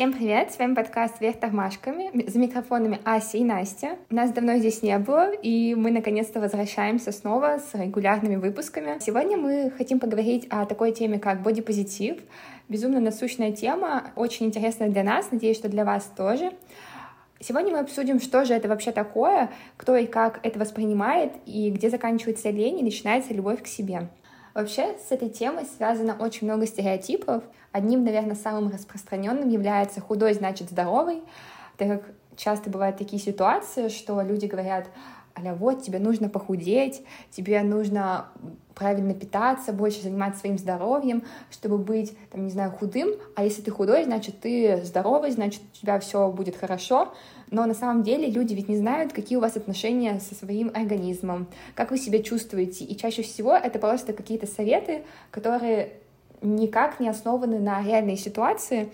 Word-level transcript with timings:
Всем 0.00 0.14
привет! 0.14 0.50
С 0.50 0.58
вами 0.58 0.74
подкаст 0.74 1.20
«Вверх 1.20 1.38
тормашками». 1.38 2.26
За 2.26 2.38
микрофонами 2.38 3.00
Ася 3.04 3.36
и 3.36 3.44
Настя. 3.44 3.98
Нас 4.08 4.32
давно 4.32 4.56
здесь 4.56 4.82
не 4.82 4.98
было, 4.98 5.30
и 5.30 5.74
мы 5.74 5.90
наконец-то 5.90 6.40
возвращаемся 6.40 7.12
снова 7.12 7.58
с 7.58 7.74
регулярными 7.74 8.36
выпусками. 8.36 8.96
Сегодня 8.98 9.36
мы 9.36 9.70
хотим 9.76 10.00
поговорить 10.00 10.46
о 10.48 10.64
такой 10.64 10.92
теме, 10.92 11.18
как 11.18 11.42
бодипозитив. 11.42 12.16
Безумно 12.70 12.98
насущная 12.98 13.52
тема, 13.52 14.04
очень 14.16 14.46
интересная 14.46 14.88
для 14.88 15.02
нас, 15.02 15.32
надеюсь, 15.32 15.58
что 15.58 15.68
для 15.68 15.84
вас 15.84 16.10
тоже. 16.16 16.50
Сегодня 17.38 17.72
мы 17.72 17.80
обсудим, 17.80 18.20
что 18.20 18.46
же 18.46 18.54
это 18.54 18.68
вообще 18.68 18.92
такое, 18.92 19.50
кто 19.76 19.94
и 19.96 20.06
как 20.06 20.40
это 20.42 20.58
воспринимает, 20.58 21.32
и 21.44 21.70
где 21.70 21.90
заканчивается 21.90 22.48
лень 22.48 22.80
и 22.80 22.82
начинается 22.82 23.34
любовь 23.34 23.62
к 23.62 23.66
себе. 23.66 24.08
Вообще 24.54 24.96
с 24.98 25.12
этой 25.12 25.28
темой 25.28 25.64
связано 25.64 26.16
очень 26.18 26.46
много 26.46 26.66
стереотипов. 26.66 27.44
Одним, 27.72 28.04
наверное, 28.04 28.34
самым 28.34 28.70
распространенным 28.72 29.48
является 29.48 30.00
худой 30.00 30.34
значит 30.34 30.70
здоровый, 30.70 31.22
так 31.76 31.88
как 31.88 32.14
часто 32.36 32.70
бывают 32.70 32.96
такие 32.96 33.22
ситуации, 33.22 33.88
что 33.88 34.20
люди 34.22 34.46
говорят, 34.46 34.88
аля, 35.38 35.54
вот, 35.54 35.82
тебе 35.82 35.98
нужно 35.98 36.28
похудеть, 36.28 37.02
тебе 37.30 37.62
нужно 37.62 38.26
правильно 38.74 39.14
питаться, 39.14 39.72
больше 39.72 40.02
заниматься 40.02 40.40
своим 40.40 40.58
здоровьем, 40.58 41.22
чтобы 41.50 41.78
быть, 41.78 42.16
там, 42.30 42.44
не 42.44 42.50
знаю, 42.50 42.70
худым, 42.70 43.10
а 43.34 43.44
если 43.44 43.62
ты 43.62 43.70
худой, 43.70 44.04
значит, 44.04 44.40
ты 44.40 44.82
здоровый, 44.84 45.30
значит, 45.30 45.60
у 45.72 45.76
тебя 45.76 46.00
все 46.00 46.30
будет 46.30 46.56
хорошо, 46.56 47.12
но 47.50 47.66
на 47.66 47.74
самом 47.74 48.02
деле 48.02 48.30
люди 48.30 48.54
ведь 48.54 48.68
не 48.68 48.76
знают, 48.76 49.12
какие 49.12 49.36
у 49.36 49.40
вас 49.40 49.56
отношения 49.56 50.20
со 50.20 50.34
своим 50.34 50.70
организмом, 50.74 51.46
как 51.74 51.90
вы 51.90 51.98
себя 51.98 52.22
чувствуете, 52.22 52.84
и 52.84 52.96
чаще 52.96 53.22
всего 53.22 53.54
это 53.54 53.78
просто 53.78 54.12
какие-то 54.12 54.46
советы, 54.46 55.04
которые 55.30 55.94
никак 56.42 57.00
не 57.00 57.08
основаны 57.08 57.58
на 57.58 57.82
реальной 57.82 58.16
ситуации, 58.16 58.90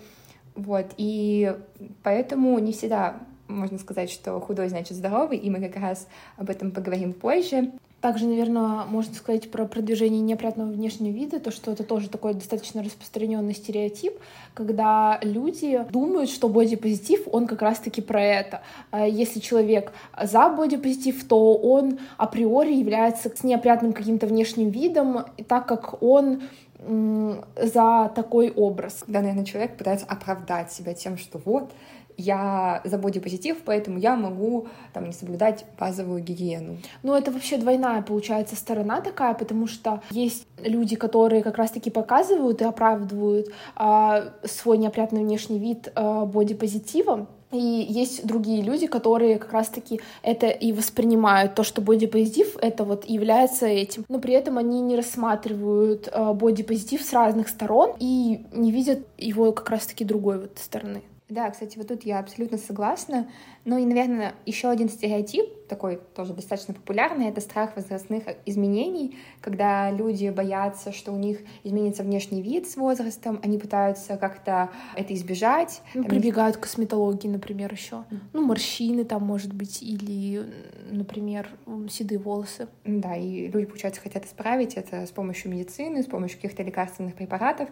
вот, 0.55 0.87
и 0.97 1.55
поэтому 2.03 2.57
не 2.59 2.73
всегда 2.73 3.19
можно 3.47 3.77
сказать, 3.77 4.09
что 4.09 4.39
худой 4.39 4.69
значит 4.69 4.97
здоровый, 4.97 5.37
и 5.37 5.49
мы 5.49 5.59
как 5.59 5.81
раз 5.81 6.07
об 6.37 6.49
этом 6.49 6.71
поговорим 6.71 7.13
позже. 7.13 7.71
Также, 8.01 8.27
наверное, 8.27 8.85
можно 8.85 9.15
сказать 9.15 9.49
про 9.49 9.65
продвижение 9.65 10.21
неопрятного 10.21 10.71
внешнего 10.71 11.11
вида, 11.11 11.39
то, 11.39 11.49
что 11.49 11.71
это 11.71 11.83
тоже 11.83 12.09
такой 12.09 12.35
достаточно 12.35 12.83
распространенный 12.83 13.55
стереотип, 13.55 14.13
когда 14.53 15.19
люди 15.23 15.83
думают, 15.89 16.29
что 16.29 16.47
бодипозитив, 16.47 17.27
он 17.31 17.47
как 17.47 17.63
раз-таки 17.63 18.01
про 18.01 18.21
это. 18.21 18.61
А 18.91 19.07
если 19.07 19.39
человек 19.39 19.93
за 20.21 20.47
бодипозитив, 20.49 21.27
то 21.27 21.55
он 21.55 21.97
априори 22.17 22.73
является 22.75 23.35
с 23.35 23.43
неопрятным 23.43 23.93
каким-то 23.93 24.27
внешним 24.27 24.69
видом, 24.69 25.25
так 25.47 25.65
как 25.67 26.01
он 26.03 26.43
за 26.79 28.11
такой 28.15 28.51
образ. 28.51 29.03
Да, 29.07 29.21
наверное, 29.21 29.43
человек 29.43 29.75
пытается 29.75 30.05
оправдать 30.05 30.71
себя 30.71 30.93
тем, 30.93 31.17
что 31.17 31.41
вот, 31.43 31.71
я 32.17 32.81
за 32.83 32.97
бодипозитив, 32.97 33.57
поэтому 33.63 33.99
я 33.99 34.15
могу 34.15 34.67
там 34.93 35.05
не 35.05 35.13
соблюдать 35.13 35.65
базовую 35.79 36.21
гигиену. 36.21 36.77
Ну, 37.03 37.15
это 37.15 37.31
вообще 37.31 37.57
двойная, 37.57 38.01
получается, 38.01 38.55
сторона 38.55 39.01
такая, 39.01 39.33
потому 39.33 39.67
что 39.67 40.01
есть 40.09 40.47
люди, 40.63 40.95
которые 40.95 41.43
как 41.43 41.57
раз-таки 41.57 41.89
показывают 41.89 42.61
и 42.61 42.65
оправдывают 42.65 43.47
а, 43.75 44.33
свой 44.43 44.77
неопрятный 44.77 45.21
внешний 45.21 45.59
вид 45.59 45.91
а, 45.95 46.25
бодипозитивом, 46.25 47.27
и 47.51 47.57
есть 47.57 48.25
другие 48.27 48.61
люди, 48.61 48.87
которые 48.87 49.39
как 49.39 49.53
раз-таки 49.53 50.01
это 50.21 50.47
и 50.47 50.73
воспринимают, 50.73 51.55
то, 51.55 51.63
что 51.63 51.81
бодипозитив 51.81 52.57
это 52.61 52.83
вот 52.83 53.05
является 53.05 53.67
этим. 53.67 54.03
Но 54.09 54.19
при 54.19 54.33
этом 54.33 54.57
они 54.57 54.81
не 54.81 54.97
рассматривают 54.97 56.09
э, 56.11 56.33
бодипозитив 56.33 57.01
с 57.01 57.13
разных 57.13 57.47
сторон 57.47 57.93
и 57.99 58.45
не 58.51 58.71
видят 58.71 58.99
его 59.17 59.53
как 59.53 59.69
раз-таки 59.69 60.03
другой 60.03 60.39
вот 60.39 60.57
стороны. 60.57 61.03
Да, 61.29 61.49
кстати, 61.51 61.77
вот 61.77 61.87
тут 61.87 62.03
я 62.03 62.19
абсолютно 62.19 62.57
согласна. 62.57 63.27
Ну 63.65 63.77
и, 63.77 63.85
наверное, 63.85 64.33
еще 64.45 64.69
один 64.69 64.87
стереотип, 64.87 65.67
такой 65.67 65.99
тоже 66.15 66.33
достаточно 66.33 66.73
популярный, 66.73 67.27
это 67.27 67.41
страх 67.41 67.75
возрастных 67.75 68.23
изменений, 68.45 69.17
когда 69.41 69.91
люди 69.91 70.29
боятся, 70.29 70.93
что 70.93 71.11
у 71.11 71.17
них 71.17 71.39
изменится 71.65 72.03
внешний 72.03 72.41
вид 72.41 72.69
с 72.69 72.77
возрастом, 72.77 73.41
они 73.43 73.57
пытаются 73.57 74.15
как-то 74.15 74.69
это 74.95 75.13
избежать. 75.13 75.81
Ну, 75.93 76.05
прибегают 76.05 76.55
к 76.55 76.61
косметологии, 76.61 77.27
например, 77.27 77.73
еще. 77.73 78.05
Mm. 78.09 78.19
Ну, 78.31 78.45
морщины 78.45 79.03
там, 79.03 79.23
может 79.23 79.53
быть, 79.53 79.83
или, 79.83 80.45
например, 80.89 81.49
седые 81.89 82.19
волосы. 82.19 82.69
Да, 82.85 83.17
и 83.17 83.47
люди, 83.49 83.65
получается, 83.65 83.99
хотят 83.99 84.23
исправить 84.25 84.75
это 84.75 85.05
с 85.05 85.11
помощью 85.11 85.51
медицины, 85.51 86.03
с 86.03 86.05
помощью 86.05 86.37
каких-то 86.37 86.63
лекарственных 86.63 87.15
препаратов. 87.15 87.67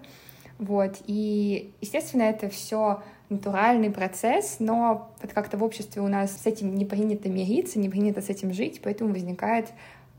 Вот. 0.59 0.97
И, 1.05 1.73
естественно, 1.81 2.23
это 2.23 2.49
все 2.49 3.01
натуральный 3.29 3.89
процесс, 3.89 4.57
но 4.59 5.11
вот 5.21 5.33
как-то 5.33 5.57
в 5.57 5.63
обществе 5.63 6.01
у 6.01 6.07
нас 6.07 6.41
с 6.41 6.45
этим 6.45 6.75
не 6.75 6.85
принято 6.85 7.27
мириться, 7.29 7.79
не 7.79 7.89
принято 7.89 8.21
с 8.21 8.29
этим 8.29 8.53
жить, 8.53 8.81
поэтому 8.83 9.11
возникает 9.11 9.69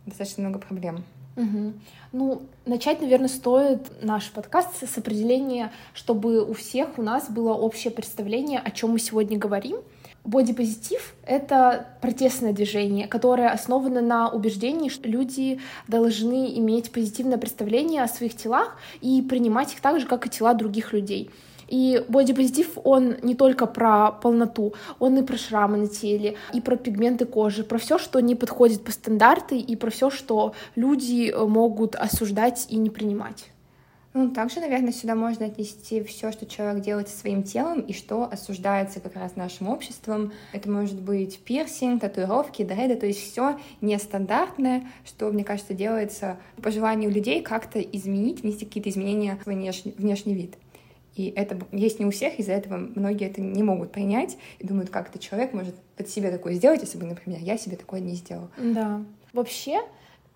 достаточно 0.06 0.42
много 0.42 0.58
проблем. 0.58 1.04
Угу. 1.36 1.72
Ну, 2.12 2.42
начать, 2.64 3.00
наверное, 3.00 3.28
стоит 3.28 4.02
наш 4.02 4.30
подкаст 4.30 4.82
с 4.82 4.98
определения, 4.98 5.70
чтобы 5.92 6.42
у 6.42 6.54
всех 6.54 6.98
у 6.98 7.02
нас 7.02 7.30
было 7.30 7.52
общее 7.52 7.92
представление, 7.92 8.58
о 8.58 8.70
чем 8.70 8.90
мы 8.90 8.98
сегодня 8.98 9.38
говорим. 9.38 9.76
Бодипозитив— 10.26 11.14
это 11.24 11.86
протестное 12.00 12.52
движение, 12.52 13.06
которое 13.06 13.48
основано 13.48 14.00
на 14.00 14.28
убеждении, 14.28 14.88
что 14.88 15.08
люди 15.08 15.60
должны 15.86 16.58
иметь 16.58 16.90
позитивное 16.90 17.38
представление 17.38 18.02
о 18.02 18.08
своих 18.08 18.36
телах 18.36 18.76
и 19.00 19.22
принимать 19.22 19.72
их 19.72 19.80
так 19.80 20.00
же, 20.00 20.06
как 20.06 20.26
и 20.26 20.30
тела 20.30 20.54
других 20.54 20.92
людей. 20.92 21.30
И 21.68 22.04
бодипозитив, 22.08 22.76
он 22.82 23.16
не 23.22 23.36
только 23.36 23.66
про 23.66 24.10
полноту, 24.10 24.74
он 24.98 25.16
и 25.16 25.22
про 25.22 25.36
шрамы 25.36 25.76
на 25.76 25.86
теле, 25.86 26.36
и 26.52 26.60
про 26.60 26.74
пигменты 26.74 27.24
кожи, 27.24 27.62
про 27.62 27.78
все, 27.78 27.96
что 27.96 28.18
не 28.18 28.34
подходит 28.34 28.82
по 28.82 28.90
стандарты, 28.90 29.58
и 29.58 29.76
про 29.76 29.90
все, 29.90 30.10
что 30.10 30.54
люди 30.74 31.32
могут 31.36 31.94
осуждать 31.94 32.66
и 32.68 32.76
не 32.78 32.90
принимать. 32.90 33.46
Ну, 34.16 34.30
также, 34.30 34.60
наверное, 34.60 34.92
сюда 34.92 35.14
можно 35.14 35.44
отнести 35.44 36.02
все, 36.02 36.32
что 36.32 36.46
человек 36.46 36.82
делает 36.82 37.10
со 37.10 37.18
своим 37.18 37.42
телом 37.42 37.80
и 37.80 37.92
что 37.92 38.24
осуждается 38.24 38.98
как 38.98 39.14
раз 39.14 39.36
нашим 39.36 39.68
обществом. 39.68 40.32
Это 40.54 40.70
может 40.70 40.98
быть 40.98 41.38
пирсинг, 41.40 42.00
татуировки, 42.00 42.62
дреды, 42.62 42.96
то 42.96 43.04
есть 43.04 43.20
все 43.20 43.60
нестандартное, 43.82 44.88
что, 45.04 45.30
мне 45.30 45.44
кажется, 45.44 45.74
делается 45.74 46.38
по 46.62 46.70
желанию 46.70 47.10
людей 47.10 47.42
как-то 47.42 47.78
изменить, 47.78 48.40
внести 48.40 48.64
какие-то 48.64 48.88
изменения 48.88 49.38
в 49.44 49.46
внешний, 49.50 49.92
внешний 49.98 50.32
вид. 50.32 50.56
И 51.14 51.30
это 51.36 51.58
есть 51.70 52.00
не 52.00 52.06
у 52.06 52.10
всех, 52.10 52.38
из-за 52.38 52.52
этого 52.52 52.78
многие 52.78 53.26
это 53.26 53.42
не 53.42 53.62
могут 53.62 53.92
принять 53.92 54.38
и 54.58 54.66
думают, 54.66 54.88
как 54.88 55.10
этот 55.10 55.20
человек 55.20 55.52
может 55.52 55.74
под 55.94 56.08
себе 56.08 56.30
такое 56.30 56.54
сделать, 56.54 56.80
если 56.80 56.96
бы, 56.96 57.04
например, 57.04 57.40
я 57.42 57.58
себе 57.58 57.76
такое 57.76 58.00
не 58.00 58.14
сделал. 58.14 58.48
Да. 58.56 59.02
Вообще, 59.34 59.82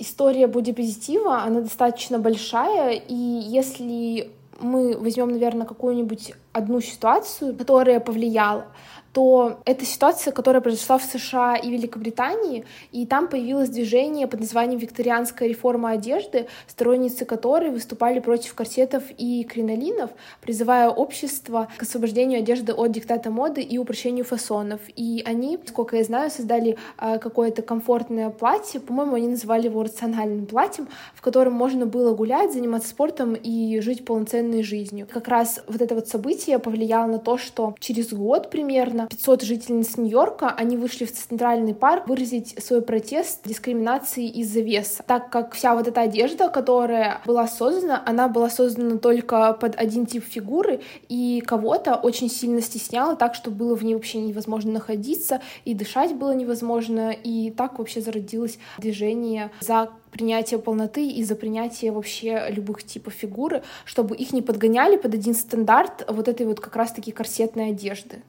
история 0.00 0.46
бодипозитива, 0.46 1.42
она 1.42 1.60
достаточно 1.60 2.18
большая, 2.18 2.92
и 2.92 3.14
если 3.14 4.30
мы 4.60 4.96
возьмем, 4.98 5.30
наверное, 5.30 5.66
какую-нибудь 5.66 6.32
одну 6.52 6.80
ситуацию, 6.80 7.56
которая 7.56 8.00
повлияла, 8.00 8.66
то 9.12 9.60
это 9.64 9.84
ситуация, 9.84 10.32
которая 10.32 10.60
произошла 10.60 10.98
в 10.98 11.02
США 11.02 11.56
и 11.56 11.70
Великобритании, 11.70 12.64
и 12.92 13.06
там 13.06 13.28
появилось 13.28 13.68
движение 13.68 14.26
под 14.26 14.40
названием 14.40 14.78
«Викторианская 14.78 15.48
реформа 15.48 15.90
одежды», 15.90 16.46
сторонницы 16.68 17.24
которой 17.24 17.70
выступали 17.70 18.20
против 18.20 18.54
корсетов 18.54 19.02
и 19.18 19.44
кринолинов, 19.44 20.10
призывая 20.40 20.88
общество 20.88 21.68
к 21.76 21.82
освобождению 21.82 22.38
одежды 22.38 22.72
от 22.72 22.92
диктата 22.92 23.30
моды 23.30 23.62
и 23.62 23.78
упрощению 23.78 24.24
фасонов. 24.24 24.80
И 24.94 25.22
они, 25.26 25.58
сколько 25.66 25.96
я 25.96 26.04
знаю, 26.04 26.30
создали 26.30 26.78
э, 26.98 27.18
какое-то 27.18 27.62
комфортное 27.62 28.30
платье, 28.30 28.80
по-моему, 28.80 29.14
они 29.14 29.28
называли 29.28 29.66
его 29.66 29.82
рациональным 29.82 30.46
платьем, 30.46 30.88
в 31.14 31.20
котором 31.20 31.52
можно 31.52 31.86
было 31.86 32.14
гулять, 32.14 32.52
заниматься 32.52 32.88
спортом 32.90 33.34
и 33.34 33.80
жить 33.80 34.04
полноценной 34.04 34.62
жизнью. 34.62 35.08
Как 35.10 35.28
раз 35.28 35.60
вот 35.66 35.80
это 35.80 35.94
вот 35.94 36.08
событие 36.08 36.58
повлияло 36.58 37.06
на 37.06 37.18
то, 37.18 37.38
что 37.38 37.74
через 37.80 38.12
год 38.12 38.50
примерно 38.50 38.99
примерно 39.00 39.08
500 39.08 39.42
жительниц 39.42 39.96
Нью-Йорка, 39.96 40.50
они 40.50 40.76
вышли 40.76 41.04
в 41.04 41.12
Центральный 41.12 41.74
парк 41.74 42.08
выразить 42.08 42.62
свой 42.62 42.82
протест 42.82 43.40
дискриминации 43.44 44.28
из-за 44.28 44.60
веса, 44.60 45.02
так 45.06 45.30
как 45.30 45.54
вся 45.54 45.74
вот 45.74 45.88
эта 45.88 46.02
одежда, 46.02 46.48
которая 46.48 47.20
была 47.26 47.46
создана, 47.46 48.02
она 48.06 48.28
была 48.28 48.50
создана 48.50 48.98
только 48.98 49.52
под 49.54 49.76
один 49.76 50.06
тип 50.06 50.24
фигуры, 50.24 50.80
и 51.08 51.42
кого-то 51.46 51.94
очень 51.94 52.30
сильно 52.30 52.60
стесняла 52.60 53.14
так, 53.14 53.34
что 53.34 53.50
было 53.50 53.74
в 53.74 53.84
ней 53.84 53.94
вообще 53.94 54.18
невозможно 54.20 54.72
находиться, 54.72 55.40
и 55.64 55.74
дышать 55.74 56.14
было 56.14 56.34
невозможно, 56.34 57.10
и 57.10 57.50
так 57.50 57.78
вообще 57.78 58.00
зародилось 58.00 58.58
движение 58.78 59.50
за 59.60 59.90
принятие 60.10 60.58
полноты 60.58 61.08
и 61.08 61.22
за 61.22 61.36
принятие 61.36 61.92
вообще 61.92 62.46
любых 62.50 62.82
типов 62.82 63.12
фигуры, 63.12 63.62
чтобы 63.84 64.16
их 64.16 64.32
не 64.32 64.42
подгоняли 64.42 64.96
под 64.96 65.14
один 65.14 65.34
стандарт 65.34 66.04
вот 66.08 66.26
этой 66.26 66.46
вот 66.46 66.58
как 66.58 66.74
раз-таки 66.74 67.12
корсетной 67.12 67.70
одежды. 67.70 68.22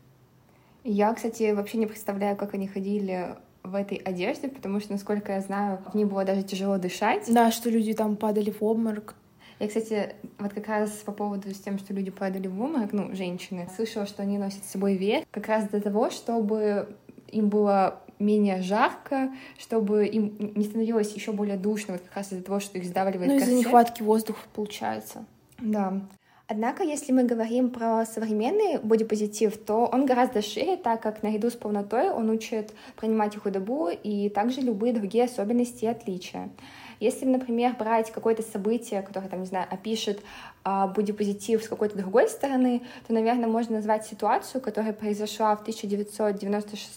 Я, 0.83 1.13
кстати, 1.13 1.51
вообще 1.51 1.77
не 1.77 1.85
представляю, 1.85 2.35
как 2.35 2.53
они 2.53 2.67
ходили 2.67 3.35
в 3.63 3.75
этой 3.75 3.97
одежде, 3.97 4.47
потому 4.47 4.79
что, 4.79 4.93
насколько 4.93 5.33
я 5.33 5.41
знаю, 5.41 5.79
в 5.91 5.95
ней 5.95 6.05
было 6.05 6.25
даже 6.25 6.43
тяжело 6.43 6.77
дышать. 6.77 7.31
Да, 7.31 7.51
что 7.51 7.69
люди 7.69 7.93
там 7.93 8.15
падали 8.15 8.49
в 8.49 8.63
обморок. 8.63 9.15
Я, 9.59 9.67
кстати, 9.67 10.15
вот 10.39 10.53
как 10.53 10.67
раз 10.67 10.89
по 10.89 11.11
поводу 11.11 11.53
с 11.53 11.59
тем, 11.59 11.77
что 11.77 11.93
люди 11.93 12.09
падали 12.09 12.47
в 12.47 12.59
обморок, 12.59 12.93
ну, 12.93 13.13
женщины, 13.15 13.69
слышала, 13.75 14.07
что 14.07 14.23
они 14.23 14.39
носят 14.39 14.63
с 14.63 14.71
собой 14.71 14.95
веер 14.95 15.23
как 15.29 15.47
раз 15.47 15.67
для 15.69 15.79
того, 15.81 16.09
чтобы 16.09 16.95
им 17.27 17.49
было 17.49 18.01
менее 18.17 18.61
жарко, 18.61 19.31
чтобы 19.59 20.07
им 20.07 20.35
не 20.55 20.65
становилось 20.65 21.13
еще 21.13 21.31
более 21.31 21.57
душно, 21.57 21.93
вот 21.93 22.01
как 22.01 22.15
раз 22.15 22.31
из-за 22.33 22.43
того, 22.43 22.59
что 22.59 22.77
их 22.79 22.85
сдавливает 22.85 23.29
Ну, 23.29 23.37
из-за 23.37 23.53
нехватки 23.53 24.01
воздуха, 24.01 24.41
получается. 24.53 25.25
Да. 25.59 26.01
Однако, 26.51 26.83
если 26.83 27.13
мы 27.13 27.23
говорим 27.23 27.69
про 27.69 28.05
современный 28.05 28.77
бодипозитив, 28.83 29.57
то 29.57 29.85
он 29.85 30.05
гораздо 30.05 30.41
шире, 30.41 30.75
так 30.75 31.01
как 31.01 31.23
наряду 31.23 31.49
с 31.49 31.53
полнотой 31.53 32.09
он 32.09 32.29
учит 32.29 32.73
принимать 32.97 33.37
худобу 33.37 33.87
и 33.87 34.27
также 34.27 34.59
любые 34.59 34.91
другие 34.91 35.23
особенности 35.23 35.85
и 35.85 35.87
отличия. 35.87 36.49
Если, 37.01 37.25
например, 37.25 37.75
брать 37.77 38.11
какое-то 38.11 38.43
событие, 38.43 39.01
которое, 39.01 39.27
там, 39.27 39.39
не 39.39 39.47
знаю, 39.47 39.67
опишет 39.71 40.21
а, 40.63 40.85
бодипозитив 40.85 41.63
с 41.63 41.67
какой-то 41.67 41.97
другой 41.97 42.29
стороны, 42.29 42.83
то, 43.07 43.13
наверное, 43.13 43.49
можно 43.49 43.77
назвать 43.77 44.05
ситуацию, 44.05 44.61
которая 44.61 44.93
произошла 44.93 45.55
в 45.55 45.61
1996 45.61 46.91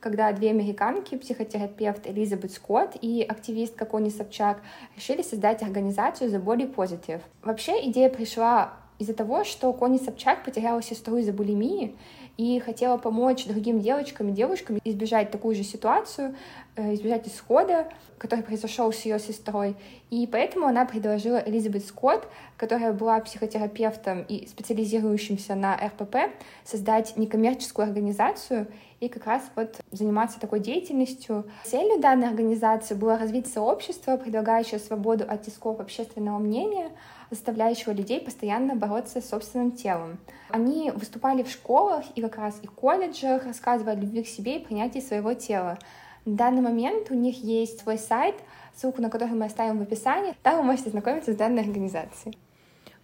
когда 0.00 0.32
две 0.32 0.50
американки, 0.50 1.16
психотерапевт 1.16 2.08
Элизабет 2.08 2.50
Скотт 2.50 2.96
и 3.00 3.22
активистка 3.22 3.86
Кони 3.86 4.10
Собчак, 4.10 4.60
решили 4.96 5.22
создать 5.22 5.62
организацию 5.62 6.30
The 6.30 6.42
Body 6.42 6.74
Positive. 6.74 7.20
Вообще 7.44 7.88
идея 7.88 8.08
пришла 8.08 8.72
из-за 8.98 9.14
того, 9.14 9.44
что 9.44 9.72
Кони 9.72 9.98
Собчак 9.98 10.44
потеряла 10.44 10.82
сестру 10.82 11.16
из-за 11.18 11.32
булимии, 11.32 11.96
и 12.38 12.60
хотела 12.60 12.96
помочь 12.98 13.46
другим 13.46 13.80
девочкам 13.80 14.28
и 14.28 14.32
девушкам 14.32 14.78
избежать 14.84 15.32
такую 15.32 15.56
же 15.56 15.64
ситуацию, 15.64 16.36
э, 16.76 16.94
избежать 16.94 17.26
исхода, 17.26 17.88
который 18.16 18.44
произошел 18.44 18.92
с 18.92 19.00
ее 19.04 19.18
сестрой. 19.18 19.74
И 20.10 20.26
поэтому 20.30 20.66
она 20.66 20.84
предложила 20.84 21.42
Элизабет 21.44 21.84
Скотт, 21.84 22.28
которая 22.56 22.92
была 22.92 23.18
психотерапевтом 23.18 24.22
и 24.22 24.46
специализирующимся 24.46 25.56
на 25.56 25.76
РПП, 25.76 26.32
создать 26.64 27.16
некоммерческую 27.16 27.88
организацию 27.88 28.68
и 29.00 29.08
как 29.08 29.26
раз 29.26 29.42
вот 29.54 29.80
заниматься 29.90 30.40
такой 30.40 30.60
деятельностью. 30.60 31.44
Целью 31.64 32.00
данной 32.00 32.28
организации 32.28 32.94
было 32.94 33.16
развить 33.16 33.46
сообщество, 33.46 34.16
предлагающее 34.16 34.80
свободу 34.80 35.24
от 35.28 35.42
тисков 35.42 35.80
общественного 35.80 36.38
мнения, 36.38 36.90
заставляющего 37.30 37.92
людей 37.92 38.20
постоянно 38.20 38.74
бороться 38.74 39.20
с 39.20 39.28
собственным 39.28 39.72
телом. 39.72 40.18
Они 40.50 40.90
выступали 40.90 41.42
в 41.42 41.50
школах 41.50 42.04
и 42.14 42.22
как 42.22 42.36
раз 42.38 42.58
и 42.62 42.66
колледжах, 42.66 43.44
рассказывая 43.44 43.92
о 43.92 43.96
любви 43.96 44.22
к 44.22 44.28
себе 44.28 44.56
и 44.56 44.64
принятии 44.64 45.00
своего 45.00 45.34
тела. 45.34 45.78
На 46.24 46.36
данный 46.36 46.62
момент 46.62 47.10
у 47.10 47.14
них 47.14 47.42
есть 47.42 47.80
свой 47.80 47.98
сайт, 47.98 48.34
ссылку 48.74 49.00
на 49.00 49.10
который 49.10 49.34
мы 49.34 49.46
оставим 49.46 49.78
в 49.78 49.82
описании. 49.82 50.34
Там 50.42 50.58
вы 50.58 50.62
можете 50.64 50.90
знакомиться 50.90 51.32
с 51.32 51.36
данной 51.36 51.62
организацией. 51.62 52.36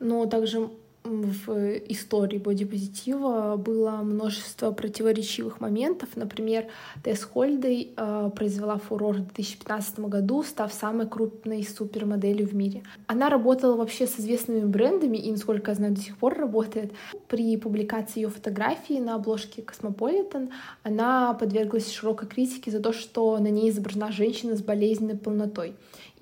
Но 0.00 0.26
также 0.26 0.70
в 1.05 1.51
истории 1.89 2.39
бодипозитива 2.39 3.56
было 3.56 3.91
множество 4.03 4.71
противоречивых 4.71 5.61
моментов. 5.61 6.09
Например, 6.17 6.67
Тесс 7.03 7.25
Хольдей 7.25 7.93
э, 7.95 8.31
произвела 8.35 8.79
фурор 8.79 9.17
в 9.17 9.27
2015 9.27 10.01
году, 10.01 10.43
став 10.43 10.73
самой 10.73 11.06
крупной 11.06 11.62
супермоделью 11.62 12.49
в 12.49 12.55
мире. 12.55 12.85
Она 13.06 13.29
работала 13.29 13.77
вообще 13.77 14.06
с 14.06 14.19
известными 14.19 14.65
брендами 14.65 15.19
и, 15.19 15.31
насколько 15.31 15.73
я 15.73 15.75
знаю, 15.75 15.93
до 15.95 16.01
сих 16.01 16.17
пор 16.17 16.39
работает. 16.39 16.93
При 17.29 17.55
публикации 17.59 18.21
ее 18.21 18.31
фотографии 18.31 18.99
на 18.99 19.17
обложке 19.17 19.62
Cosmopolitan 19.62 20.50
она 20.85 21.35
подверглась 21.35 21.93
широкой 21.93 22.29
критике 22.29 22.71
за 22.71 22.81
то, 22.81 22.95
что 22.95 23.39
на 23.39 23.49
ней 23.49 23.69
изображена 23.69 24.11
женщина 24.11 24.57
с 24.57 24.62
болезненной 24.62 25.19
полнотой. 25.19 25.75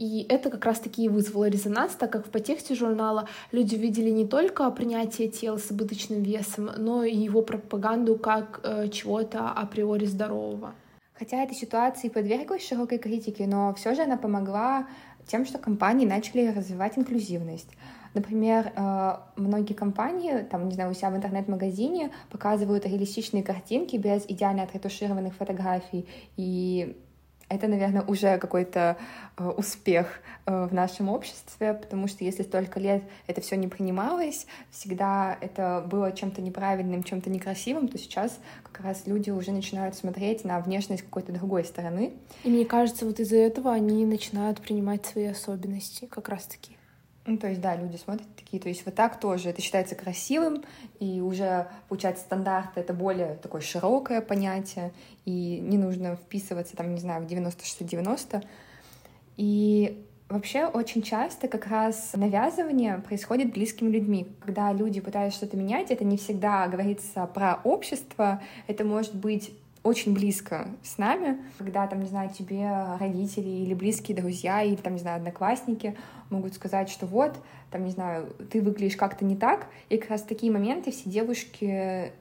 И 0.02 0.26
это 0.28 0.50
как 0.50 0.64
раз-таки 0.64 1.04
и 1.04 1.08
вызвало 1.08 1.48
резонанс, 1.48 1.94
так 1.94 2.10
как 2.10 2.26
в 2.26 2.30
подтексте 2.30 2.74
журнала 2.74 3.28
люди 3.52 3.76
видели 3.76 4.10
не 4.10 4.26
только 4.26 4.68
принятие 4.72 5.28
тела 5.28 5.58
с 5.58 5.70
избыточным 5.70 6.24
весом, 6.24 6.70
но 6.76 7.04
и 7.04 7.14
его 7.14 7.40
пропаганду 7.40 8.16
как 8.16 8.58
э, 8.64 8.88
чего-то 8.88 9.50
априори 9.50 10.06
здорового. 10.06 10.74
Хотя 11.14 11.44
эта 11.44 11.54
ситуация 11.54 12.08
и 12.10 12.12
подверглась 12.12 12.66
широкой 12.66 12.98
критике, 12.98 13.46
но 13.46 13.72
все 13.74 13.94
же 13.94 14.02
она 14.02 14.16
помогла 14.16 14.88
тем, 15.28 15.46
что 15.46 15.58
компании 15.58 16.04
начали 16.04 16.48
развивать 16.48 16.98
инклюзивность. 16.98 17.70
Например, 18.12 18.72
э, 18.74 19.16
многие 19.36 19.74
компании, 19.74 20.38
там, 20.50 20.66
не 20.66 20.74
знаю, 20.74 20.90
у 20.90 20.94
себя 20.94 21.10
в 21.10 21.16
интернет-магазине 21.16 22.10
показывают 22.28 22.86
реалистичные 22.86 23.44
картинки 23.44 23.94
без 23.94 24.24
идеально 24.26 24.64
отретушированных 24.64 25.36
фотографий, 25.36 26.08
и 26.36 26.96
это, 27.52 27.68
наверное, 27.68 28.02
уже 28.02 28.38
какой-то 28.38 28.96
э, 29.36 29.48
успех 29.48 30.20
э, 30.46 30.66
в 30.66 30.74
нашем 30.74 31.08
обществе, 31.08 31.74
потому 31.74 32.08
что 32.08 32.24
если 32.24 32.42
столько 32.42 32.80
лет 32.80 33.02
это 33.26 33.40
все 33.40 33.56
не 33.56 33.68
принималось, 33.68 34.46
всегда 34.70 35.36
это 35.40 35.84
было 35.86 36.12
чем-то 36.12 36.40
неправильным, 36.40 37.02
чем-то 37.02 37.30
некрасивым, 37.30 37.88
то 37.88 37.98
сейчас 37.98 38.38
как 38.62 38.84
раз 38.84 39.06
люди 39.06 39.30
уже 39.30 39.52
начинают 39.52 39.94
смотреть 39.94 40.44
на 40.44 40.60
внешность 40.60 41.02
какой-то 41.02 41.32
другой 41.32 41.64
стороны. 41.64 42.12
И 42.44 42.48
мне 42.48 42.64
кажется, 42.64 43.06
вот 43.06 43.20
из-за 43.20 43.36
этого 43.36 43.72
они 43.72 44.04
начинают 44.06 44.60
принимать 44.60 45.04
свои 45.06 45.26
особенности 45.26 46.06
как 46.06 46.28
раз-таки. 46.28 46.76
Ну, 47.24 47.38
то 47.38 47.48
есть, 47.48 47.60
да, 47.60 47.76
люди 47.76 47.96
смотрят 47.96 48.26
такие, 48.34 48.60
то 48.60 48.68
есть 48.68 48.84
вот 48.84 48.96
так 48.96 49.20
тоже 49.20 49.50
это 49.50 49.62
считается 49.62 49.94
красивым, 49.94 50.64
и 50.98 51.20
уже, 51.20 51.68
получается, 51.88 52.24
стандарт— 52.24 52.70
это 52.74 52.92
более 52.92 53.36
такое 53.36 53.60
широкое 53.60 54.20
понятие, 54.20 54.92
и 55.24 55.60
не 55.60 55.78
нужно 55.78 56.16
вписываться, 56.16 56.76
там, 56.76 56.92
не 56.94 57.00
знаю, 57.00 57.22
в 57.22 57.26
90-60-90. 57.26 58.44
И 59.36 60.04
Вообще 60.32 60.64
очень 60.64 61.02
часто 61.02 61.46
как 61.46 61.66
раз 61.66 62.12
навязывание 62.14 62.96
происходит 63.06 63.52
близкими 63.52 63.90
людьми. 63.90 64.28
Когда 64.40 64.72
люди 64.72 64.98
пытаются 64.98 65.36
что-то 65.36 65.58
менять, 65.58 65.90
это 65.90 66.04
не 66.04 66.16
всегда 66.16 66.66
говорится 66.68 67.26
про 67.26 67.60
общество, 67.64 68.40
это 68.66 68.82
может 68.82 69.14
быть 69.14 69.52
очень 69.82 70.14
близко 70.14 70.68
с 70.82 70.98
нами, 70.98 71.38
когда, 71.58 71.86
там, 71.86 72.00
не 72.00 72.06
знаю, 72.06 72.30
тебе 72.30 72.68
родители 73.00 73.48
или 73.48 73.74
близкие 73.74 74.16
друзья, 74.16 74.62
или, 74.62 74.76
там, 74.76 74.94
не 74.94 75.00
знаю, 75.00 75.16
одноклассники 75.16 75.96
могут 76.30 76.54
сказать, 76.54 76.88
что 76.88 77.06
вот, 77.06 77.36
там, 77.70 77.84
не 77.84 77.90
знаю, 77.90 78.32
ты 78.50 78.60
выглядишь 78.60 78.96
как-то 78.96 79.24
не 79.24 79.36
так, 79.36 79.66
и 79.88 79.98
как 79.98 80.10
раз 80.10 80.22
в 80.22 80.26
такие 80.26 80.52
моменты 80.52 80.92
все 80.92 81.10
девушки 81.10 82.12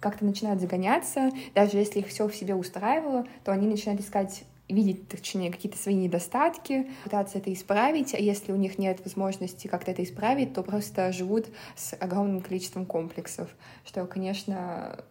как-то 0.00 0.24
начинают 0.24 0.60
загоняться, 0.60 1.30
даже 1.54 1.78
если 1.78 2.00
их 2.00 2.08
все 2.08 2.28
в 2.28 2.34
себе 2.34 2.54
устраивало, 2.54 3.26
то 3.44 3.52
они 3.52 3.66
начинают 3.66 4.00
искать 4.00 4.44
видеть, 4.68 5.08
точнее, 5.08 5.50
какие-то 5.50 5.78
свои 5.78 5.94
недостатки, 5.94 6.90
пытаться 7.02 7.38
это 7.38 7.50
исправить, 7.52 8.14
а 8.14 8.18
если 8.18 8.52
у 8.52 8.56
них 8.56 8.78
нет 8.78 9.00
возможности 9.02 9.66
как-то 9.66 9.90
это 9.90 10.04
исправить, 10.04 10.52
то 10.52 10.62
просто 10.62 11.10
живут 11.10 11.46
с 11.74 11.94
огромным 11.94 12.42
количеством 12.42 12.84
комплексов, 12.84 13.48
что, 13.84 14.04
конечно, 14.04 15.04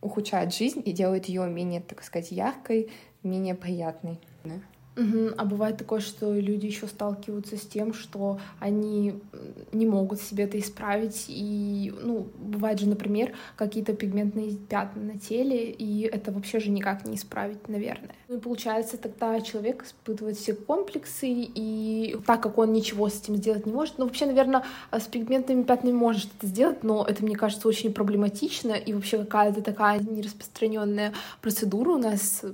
ухудшает 0.00 0.54
жизнь 0.54 0.82
и 0.84 0.92
делает 0.92 1.26
ее 1.26 1.46
менее, 1.46 1.80
так 1.80 2.02
сказать, 2.02 2.30
яркой, 2.30 2.90
менее 3.22 3.54
приятной. 3.54 4.18
Угу. 4.98 5.34
А 5.36 5.44
бывает 5.44 5.76
такое, 5.76 6.00
что 6.00 6.34
люди 6.34 6.66
еще 6.66 6.88
сталкиваются 6.88 7.56
с 7.56 7.60
тем, 7.60 7.94
что 7.94 8.40
они 8.58 9.14
не 9.72 9.86
могут 9.86 10.20
себе 10.20 10.44
это 10.44 10.58
исправить. 10.58 11.26
И, 11.28 11.92
ну, 12.02 12.26
бывает 12.38 12.80
же, 12.80 12.88
например, 12.88 13.32
какие-то 13.56 13.94
пигментные 13.94 14.56
пятна 14.56 15.02
на 15.02 15.18
теле, 15.18 15.70
и 15.70 16.02
это 16.02 16.32
вообще 16.32 16.58
же 16.58 16.70
никак 16.70 17.06
не 17.06 17.14
исправить, 17.14 17.68
наверное. 17.68 18.14
Ну 18.26 18.38
и 18.38 18.40
получается, 18.40 18.98
тогда 18.98 19.40
человек 19.40 19.84
испытывает 19.84 20.36
все 20.36 20.54
комплексы, 20.54 21.28
и 21.28 22.16
так 22.26 22.42
как 22.42 22.58
он 22.58 22.72
ничего 22.72 23.08
с 23.08 23.22
этим 23.22 23.36
сделать 23.36 23.66
не 23.66 23.72
может, 23.72 23.98
ну, 23.98 24.06
вообще, 24.06 24.26
наверное, 24.26 24.64
с 24.90 25.04
пигментными 25.04 25.62
пятнами 25.62 25.94
может 25.94 26.22
что-то 26.22 26.46
сделать, 26.48 26.82
но 26.82 27.04
это, 27.04 27.24
мне 27.24 27.36
кажется, 27.36 27.68
очень 27.68 27.92
проблематично, 27.92 28.72
и 28.72 28.92
вообще 28.92 29.18
какая-то 29.18 29.62
такая 29.62 30.00
нераспространенная 30.00 31.12
процедура 31.40 31.90
у 31.90 31.98
нас 31.98 32.44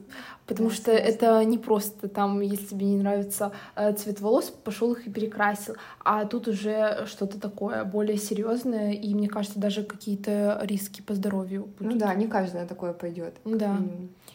Потому 0.46 0.68
да, 0.68 0.74
что 0.74 0.84
согласна. 0.84 1.08
это 1.08 1.44
не 1.44 1.58
просто 1.58 2.08
там, 2.08 2.40
если 2.40 2.66
тебе 2.66 2.86
не 2.86 2.96
нравится 2.96 3.52
э, 3.76 3.92
цвет 3.94 4.20
волос, 4.20 4.50
пошел 4.50 4.92
их 4.92 5.06
и 5.06 5.10
перекрасил, 5.10 5.76
а 6.04 6.24
тут 6.26 6.48
уже 6.48 7.06
что-то 7.06 7.40
такое 7.40 7.84
более 7.84 8.18
серьезное, 8.18 8.92
и 8.92 9.14
мне 9.14 9.28
кажется, 9.28 9.58
даже 9.58 9.82
какие-то 9.84 10.60
риски 10.62 11.00
по 11.02 11.14
здоровью 11.14 11.68
будут. 11.78 11.94
Ну 11.94 11.98
да, 11.98 12.14
не 12.14 12.26
каждый 12.26 12.60
на 12.62 12.66
такое 12.66 12.92
пойдет. 12.92 13.34
Да. 13.44 13.78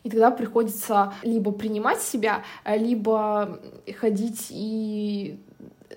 И 0.04 0.10
тогда 0.10 0.32
приходится 0.32 1.14
либо 1.24 1.52
принимать 1.52 2.02
себя, 2.02 2.44
либо 2.66 3.60
ходить 4.00 4.48
и 4.50 5.40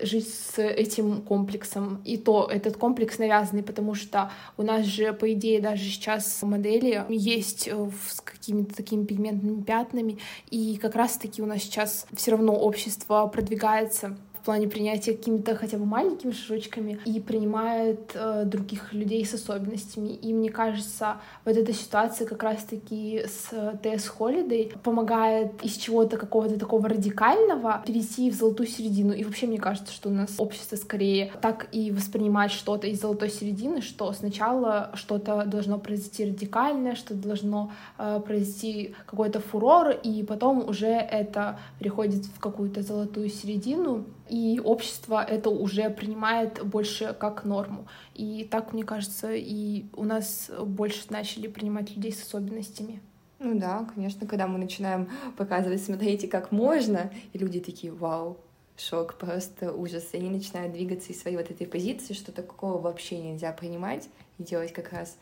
жить 0.01 0.27
с 0.27 0.61
этим 0.61 1.21
комплексом. 1.21 2.01
И 2.05 2.17
то 2.17 2.47
этот 2.51 2.77
комплекс 2.77 3.19
навязанный, 3.19 3.63
потому 3.63 3.95
что 3.95 4.31
у 4.57 4.63
нас 4.63 4.85
же, 4.85 5.13
по 5.13 5.31
идее, 5.33 5.61
даже 5.61 5.83
сейчас 5.83 6.41
модели 6.41 7.05
есть 7.09 7.67
э, 7.67 7.89
с 8.09 8.21
какими-то 8.21 8.75
такими 8.75 9.05
пигментными 9.05 9.61
пятнами, 9.61 10.17
и 10.49 10.77
как 10.77 10.95
раз-таки 10.95 11.41
у 11.41 11.45
нас 11.45 11.63
сейчас 11.63 12.07
все 12.13 12.31
равно 12.31 12.53
общество 12.53 13.27
продвигается 13.27 14.17
плане 14.43 14.67
принятия 14.67 15.13
какими-то 15.13 15.55
хотя 15.55 15.77
бы 15.77 15.85
маленькими 15.85 16.31
шажочками 16.31 16.99
и 17.05 17.19
принимает 17.19 18.11
э, 18.13 18.43
других 18.45 18.93
людей 18.93 19.25
с 19.25 19.33
особенностями. 19.33 20.09
И 20.09 20.33
мне 20.33 20.49
кажется, 20.49 21.17
вот 21.45 21.55
эта 21.55 21.73
ситуация 21.73 22.27
как 22.27 22.43
раз-таки 22.43 23.25
с 23.25 23.49
ТС 23.81 24.07
Холидей 24.07 24.73
помогает 24.83 25.63
из 25.63 25.77
чего-то 25.77 26.17
какого-то 26.17 26.59
такого 26.59 26.89
радикального 26.89 27.83
перейти 27.85 28.29
в 28.29 28.35
золотую 28.35 28.67
середину. 28.67 29.13
И 29.13 29.23
вообще 29.23 29.47
мне 29.47 29.57
кажется, 29.57 29.93
что 29.93 30.09
у 30.09 30.13
нас 30.13 30.35
общество 30.37 30.75
скорее 30.75 31.31
так 31.41 31.67
и 31.71 31.91
воспринимает 31.91 32.51
что-то 32.51 32.87
из 32.87 33.01
золотой 33.01 33.29
середины, 33.29 33.81
что 33.81 34.11
сначала 34.13 34.91
что-то 34.95 35.45
должно 35.45 35.79
произойти 35.79 36.25
радикальное, 36.25 36.95
что 36.95 37.13
должно 37.13 37.71
э, 37.97 38.21
произойти 38.25 38.95
какой-то 39.05 39.39
фурор, 39.39 39.91
и 39.91 40.23
потом 40.23 40.67
уже 40.67 40.87
это 40.87 41.59
переходит 41.79 42.25
в 42.25 42.39
какую-то 42.39 42.81
золотую 42.81 43.29
середину, 43.29 44.05
и 44.33 44.59
общество 44.59 45.23
это 45.23 45.51
уже 45.51 45.91
принимает 45.91 46.65
больше 46.65 47.15
как 47.19 47.43
норму. 47.43 47.85
И 48.15 48.47
так, 48.49 48.73
мне 48.73 48.83
кажется, 48.83 49.31
и 49.31 49.85
у 49.95 50.05
нас 50.05 50.49
больше 50.59 51.03
начали 51.11 51.45
принимать 51.45 51.95
людей 51.95 52.11
с 52.11 52.23
особенностями. 52.23 52.99
Ну 53.37 53.59
да, 53.59 53.87
конечно, 53.93 54.25
когда 54.25 54.47
мы 54.47 54.57
начинаем 54.57 55.07
показывать, 55.37 55.83
смотрите, 55.83 56.27
как 56.27 56.51
можно, 56.51 57.11
и 57.33 57.37
люди 57.37 57.59
такие, 57.59 57.93
вау, 57.93 58.37
шок, 58.75 59.19
просто 59.19 59.71
ужас. 59.71 60.09
И 60.13 60.17
они 60.17 60.31
начинают 60.31 60.73
двигаться 60.73 61.11
из 61.11 61.21
своей 61.21 61.37
вот 61.37 61.51
этой 61.51 61.67
позиции, 61.67 62.15
что 62.15 62.31
такого 62.31 62.81
вообще 62.81 63.19
нельзя 63.19 63.51
принимать 63.51 64.09
и 64.39 64.43
делать 64.43 64.73
как 64.73 64.93
раз 64.93 65.15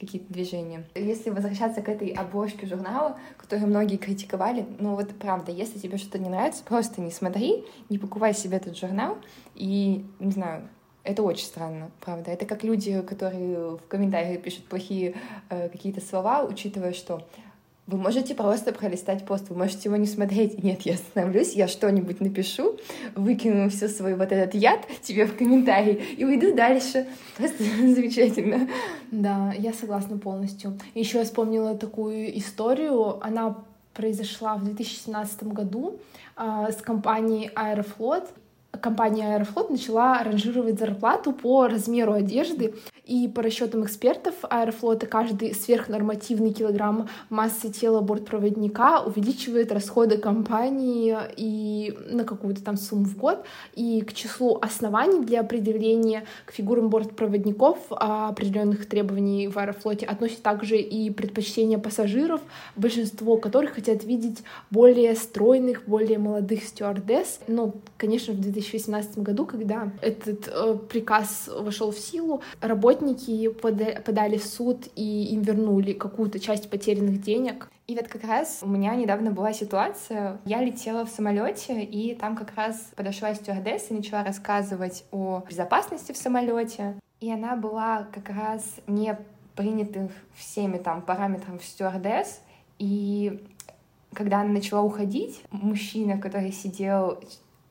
какие-то 0.00 0.32
движения. 0.32 0.84
Если 0.94 1.30
возвращаться 1.30 1.82
к 1.82 1.88
этой 1.88 2.08
обложке 2.08 2.66
журнала, 2.66 3.18
которую 3.36 3.68
многие 3.68 3.98
критиковали, 3.98 4.66
ну 4.78 4.96
вот 4.96 5.10
правда, 5.18 5.52
если 5.52 5.78
тебе 5.78 5.98
что-то 5.98 6.18
не 6.18 6.30
нравится, 6.30 6.64
просто 6.64 7.00
не 7.00 7.10
смотри, 7.10 7.64
не 7.90 7.98
покупай 7.98 8.34
себе 8.34 8.56
этот 8.56 8.76
журнал, 8.76 9.18
и, 9.54 10.04
не 10.18 10.32
знаю, 10.32 10.68
это 11.02 11.22
очень 11.22 11.46
странно, 11.46 11.90
правда. 12.00 12.30
Это 12.30 12.46
как 12.46 12.64
люди, 12.64 13.00
которые 13.02 13.76
в 13.76 13.82
комментариях 13.88 14.42
пишут 14.42 14.64
плохие 14.64 15.14
э, 15.48 15.68
какие-то 15.68 16.00
слова, 16.00 16.44
учитывая, 16.44 16.92
что 16.92 17.26
вы 17.86 17.98
можете 17.98 18.34
просто 18.34 18.72
пролистать 18.72 19.24
пост, 19.26 19.48
вы 19.48 19.56
можете 19.56 19.88
его 19.88 19.96
не 19.96 20.06
смотреть. 20.06 20.62
Нет, 20.62 20.82
я 20.82 20.94
остановлюсь, 20.94 21.54
я 21.54 21.66
что-нибудь 21.66 22.20
напишу, 22.20 22.78
выкину 23.16 23.68
все 23.68 23.88
свой 23.88 24.14
вот 24.14 24.30
этот 24.32 24.54
яд 24.54 24.86
тебе 25.02 25.26
в 25.26 25.36
комментарий 25.36 25.94
и 25.94 26.24
уйду 26.24 26.54
дальше. 26.54 27.06
Просто 27.36 27.64
замечательно. 27.78 28.68
Да, 29.10 29.52
я 29.58 29.72
согласна 29.72 30.18
полностью. 30.18 30.78
Еще 30.94 31.18
я 31.18 31.24
вспомнила 31.24 31.76
такую 31.76 32.38
историю. 32.38 33.24
Она 33.24 33.56
произошла 33.92 34.54
в 34.54 34.64
2017 34.64 35.44
году 35.44 35.98
э, 36.36 36.68
с 36.70 36.76
компанией 36.76 37.50
Аэрофлот 37.54 38.30
компания 38.78 39.34
Аэрофлот 39.34 39.70
начала 39.70 40.22
ранжировать 40.22 40.78
зарплату 40.78 41.32
по 41.32 41.66
размеру 41.66 42.12
одежды 42.12 42.74
и 43.10 43.26
по 43.26 43.42
расчетам 43.42 43.84
экспертов 43.84 44.34
Аэрофлота 44.48 45.04
каждый 45.06 45.52
сверхнормативный 45.52 46.52
килограмм 46.52 47.08
массы 47.28 47.68
тела 47.68 48.02
бортпроводника 48.02 49.02
увеличивает 49.04 49.72
расходы 49.72 50.16
компании 50.16 51.16
и 51.36 51.92
на 52.08 52.22
какую-то 52.22 52.62
там 52.62 52.76
сумму 52.76 53.06
в 53.06 53.16
год. 53.16 53.44
И 53.74 54.02
к 54.02 54.12
числу 54.12 54.60
оснований 54.62 55.24
для 55.24 55.40
определения 55.40 56.24
к 56.46 56.52
фигурам 56.52 56.88
бортпроводников 56.88 57.78
определенных 57.90 58.86
требований 58.86 59.48
в 59.48 59.58
Аэрофлоте 59.58 60.06
относят 60.06 60.42
также 60.42 60.76
и 60.76 61.10
предпочтения 61.10 61.78
пассажиров, 61.78 62.40
большинство 62.76 63.38
которых 63.38 63.74
хотят 63.74 64.04
видеть 64.04 64.44
более 64.70 65.16
стройных, 65.16 65.82
более 65.84 66.18
молодых 66.18 66.62
стюардесс. 66.62 67.40
Ну, 67.48 67.74
конечно, 67.96 68.34
в 68.34 68.40
2018 68.40 69.18
году, 69.18 69.46
когда 69.46 69.90
этот 70.00 70.46
э, 70.46 70.76
приказ 70.88 71.50
вошел 71.52 71.90
в 71.90 71.98
силу, 71.98 72.42
работники 72.60 72.99
работники 73.00 73.48
подали 73.48 74.36
в 74.36 74.44
суд, 74.44 74.88
и 74.96 75.24
им 75.32 75.42
вернули 75.42 75.92
какую-то 75.92 76.38
часть 76.38 76.70
потерянных 76.70 77.20
денег. 77.20 77.70
И 77.86 77.96
вот 77.96 78.08
как 78.08 78.24
раз 78.24 78.60
у 78.62 78.68
меня 78.68 78.94
недавно 78.94 79.30
была 79.32 79.52
ситуация, 79.52 80.38
я 80.44 80.62
летела 80.62 81.04
в 81.04 81.08
самолете, 81.08 81.82
и 81.82 82.14
там 82.14 82.36
как 82.36 82.54
раз 82.54 82.90
подошла 82.94 83.34
стюардесса 83.34 83.94
и 83.94 83.96
начала 83.96 84.22
рассказывать 84.22 85.04
о 85.10 85.42
безопасности 85.48 86.12
в 86.12 86.16
самолете. 86.16 86.94
И 87.20 87.30
она 87.32 87.56
была 87.56 88.06
как 88.12 88.28
раз 88.30 88.64
не 88.86 89.18
принятых 89.56 90.12
всеми 90.34 90.78
там 90.78 91.02
параметрами 91.02 91.58
стюардесс, 91.58 92.40
и 92.78 93.42
когда 94.14 94.40
она 94.40 94.50
начала 94.52 94.82
уходить, 94.82 95.42
мужчина, 95.50 96.18
который 96.18 96.52
сидел 96.52 97.20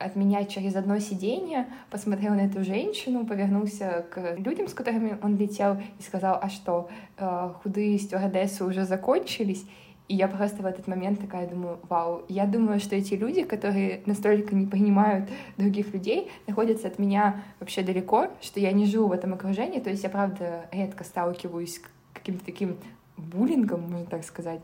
от 0.00 0.16
меня 0.16 0.44
через 0.46 0.74
одно 0.76 0.98
сиденье, 0.98 1.66
посмотрел 1.90 2.34
на 2.34 2.46
эту 2.46 2.64
женщину, 2.64 3.26
повернулся 3.26 4.06
к 4.10 4.36
людям, 4.36 4.66
с 4.66 4.74
которыми 4.74 5.18
он 5.22 5.36
летел, 5.36 5.76
и 5.98 6.02
сказал, 6.02 6.38
а 6.40 6.48
что, 6.48 6.88
э, 7.18 7.50
худые 7.62 7.98
стюардессы 7.98 8.64
уже 8.64 8.84
закончились? 8.86 9.66
И 10.08 10.16
я 10.16 10.26
просто 10.26 10.62
в 10.62 10.66
этот 10.66 10.88
момент 10.88 11.20
такая 11.20 11.46
думаю, 11.46 11.78
вау, 11.88 12.22
я 12.28 12.46
думаю, 12.46 12.80
что 12.80 12.96
эти 12.96 13.14
люди, 13.14 13.44
которые 13.44 14.00
настолько 14.06 14.56
не 14.56 14.66
понимают 14.66 15.28
других 15.58 15.92
людей, 15.92 16.30
находятся 16.48 16.88
от 16.88 16.98
меня 16.98 17.44
вообще 17.60 17.82
далеко, 17.82 18.28
что 18.40 18.58
я 18.58 18.72
не 18.72 18.86
живу 18.86 19.08
в 19.08 19.12
этом 19.12 19.34
окружении, 19.34 19.80
то 19.80 19.90
есть 19.90 20.02
я, 20.02 20.08
правда, 20.08 20.66
редко 20.72 21.04
сталкиваюсь 21.04 21.76
с 21.76 21.82
каким-то 22.14 22.44
таким 22.44 22.78
буллингом, 23.18 23.82
можно 23.82 24.06
так 24.06 24.24
сказать. 24.24 24.60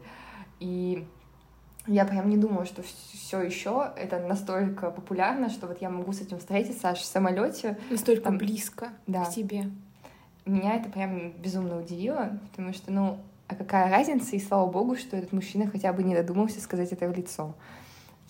И 0.61 1.05
я 1.87 2.05
прям 2.05 2.29
не 2.29 2.37
думала, 2.37 2.67
что 2.67 2.83
все 2.83 3.41
еще 3.41 3.93
это 3.97 4.19
настолько 4.21 4.91
популярно, 4.91 5.49
что 5.49 5.67
вот 5.67 5.81
я 5.81 5.91
могу 5.91 6.13
с 6.13 6.21
этим 6.21 6.39
встретиться 6.39 6.89
аж 6.89 6.99
в 6.99 7.05
самолете. 7.05 7.79
Настолько 7.91 8.25
там, 8.25 8.39
близко 8.39 8.89
да. 9.07 9.25
к 9.25 9.31
тебе. 9.31 9.71
Меня 10.45 10.77
это 10.77 10.89
прям 10.89 11.33
безумно 11.33 11.79
удивило, 11.79 12.39
потому 12.51 12.73
что, 12.73 12.93
ну, 12.93 13.19
а 13.49 13.55
какая 13.55 13.91
разница, 13.91 14.37
и 14.37 14.41
слава 14.41 14.71
богу, 14.71 14.97
что 14.97 15.17
этот 15.17 15.33
мужчина 15.33 15.69
хотя 15.69 15.93
бы 15.93 16.03
не 16.03 16.15
додумался 16.15 16.61
сказать 16.61 16.93
это 16.93 17.09
в 17.09 17.17
лицо. 17.17 17.55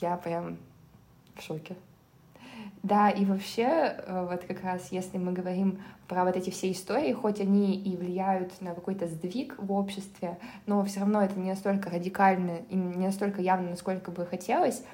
Я 0.01 0.17
прям 0.17 0.59
в 1.35 1.43
шоке. 1.43 1.77
Да, 2.87 3.11
и 3.11 3.25
вообще, 3.25 3.64
э, 3.64 4.28
вот 4.31 4.45
как 4.45 4.62
раз 4.62 4.93
если 4.93 5.19
мы 5.19 5.33
говорим 5.33 5.83
про 6.07 6.25
вот 6.25 6.37
эти 6.37 6.50
все 6.50 6.71
истории, 6.71 7.12
хоть 7.12 7.40
они 7.40 7.75
и 7.75 7.97
влияют 7.97 8.61
на 8.61 8.76
какой-то 8.76 9.09
сдвиг 9.09 9.57
в 9.59 9.73
обществе, 9.73 10.38
но 10.66 10.85
все 10.85 11.00
равно 11.00 11.21
это 11.21 11.37
не 11.37 11.50
настолько 11.50 11.90
радикально 11.90 12.59
и 12.71 12.76
не 12.76 13.07
настолько 13.07 13.43
явно, 13.43 13.71
насколько 13.71 14.12
бы 14.12 14.25
хотелось, 14.25 14.85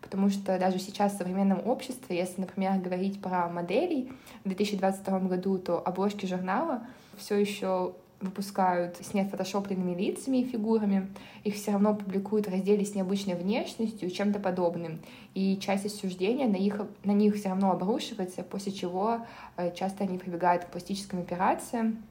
потому 0.00 0.30
что 0.30 0.58
даже 0.58 0.78
сейчас 0.78 1.12
в 1.12 1.18
современном 1.18 1.60
обществе, 1.66 2.16
если, 2.16 2.40
например, 2.40 2.80
говорить 2.80 3.20
про 3.20 3.50
моделей 3.50 4.10
в 4.44 4.48
2022 4.48 5.18
году, 5.18 5.58
то 5.58 5.78
обложки 5.78 6.24
журнала 6.24 6.86
все 7.18 7.38
еще 7.38 7.92
выпускают 8.22 8.96
с 8.96 9.12
неотфотошопленными 9.14 9.94
лицами 9.94 10.38
и 10.38 10.44
фигурами, 10.44 11.08
их 11.44 11.56
все 11.56 11.72
равно 11.72 11.94
публикуют 11.94 12.46
в 12.46 12.50
разделе 12.50 12.84
с 12.84 12.94
необычной 12.94 13.34
внешностью 13.34 14.08
и 14.08 14.12
чем-то 14.12 14.38
подобным. 14.38 15.00
И 15.34 15.58
часть 15.58 15.86
осуждения 15.86 16.46
на, 16.46 16.56
их, 16.56 16.80
на 17.04 17.12
них 17.12 17.34
все 17.34 17.50
равно 17.50 17.72
обрушивается, 17.72 18.42
после 18.42 18.72
чего 18.72 19.18
э, 19.56 19.74
часто 19.74 20.04
они 20.04 20.18
прибегают 20.18 20.64
к 20.64 20.68
пластическим 20.68 21.18
операциям. 21.18 22.02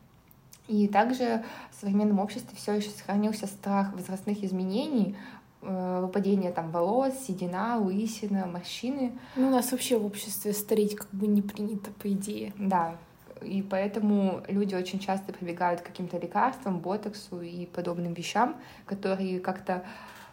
И 0.67 0.87
также 0.87 1.43
в 1.71 1.79
современном 1.79 2.19
обществе 2.19 2.55
все 2.55 2.73
еще 2.73 2.89
сохранился 2.89 3.47
страх 3.47 3.93
возрастных 3.93 4.43
изменений, 4.43 5.15
э, 5.61 5.99
выпадения 6.01 6.51
там 6.51 6.71
волос, 6.71 7.13
седина, 7.25 7.77
лысина, 7.77 8.45
морщины. 8.45 9.13
Ну, 9.35 9.47
у 9.47 9.51
нас 9.51 9.71
вообще 9.71 9.97
в 9.97 10.05
обществе 10.05 10.53
стареть 10.53 10.95
как 10.95 11.09
бы 11.11 11.27
не 11.27 11.41
принято, 11.41 11.91
по 11.91 12.11
идее. 12.11 12.53
Да, 12.57 12.95
и 13.41 13.61
поэтому 13.61 14.43
люди 14.47 14.75
очень 14.75 14.99
часто 14.99 15.33
прибегают 15.33 15.81
к 15.81 15.85
каким-то 15.85 16.17
лекарствам, 16.17 16.79
ботоксу 16.79 17.41
и 17.41 17.65
подобным 17.65 18.13
вещам, 18.13 18.55
которые 18.85 19.39
как-то 19.39 19.83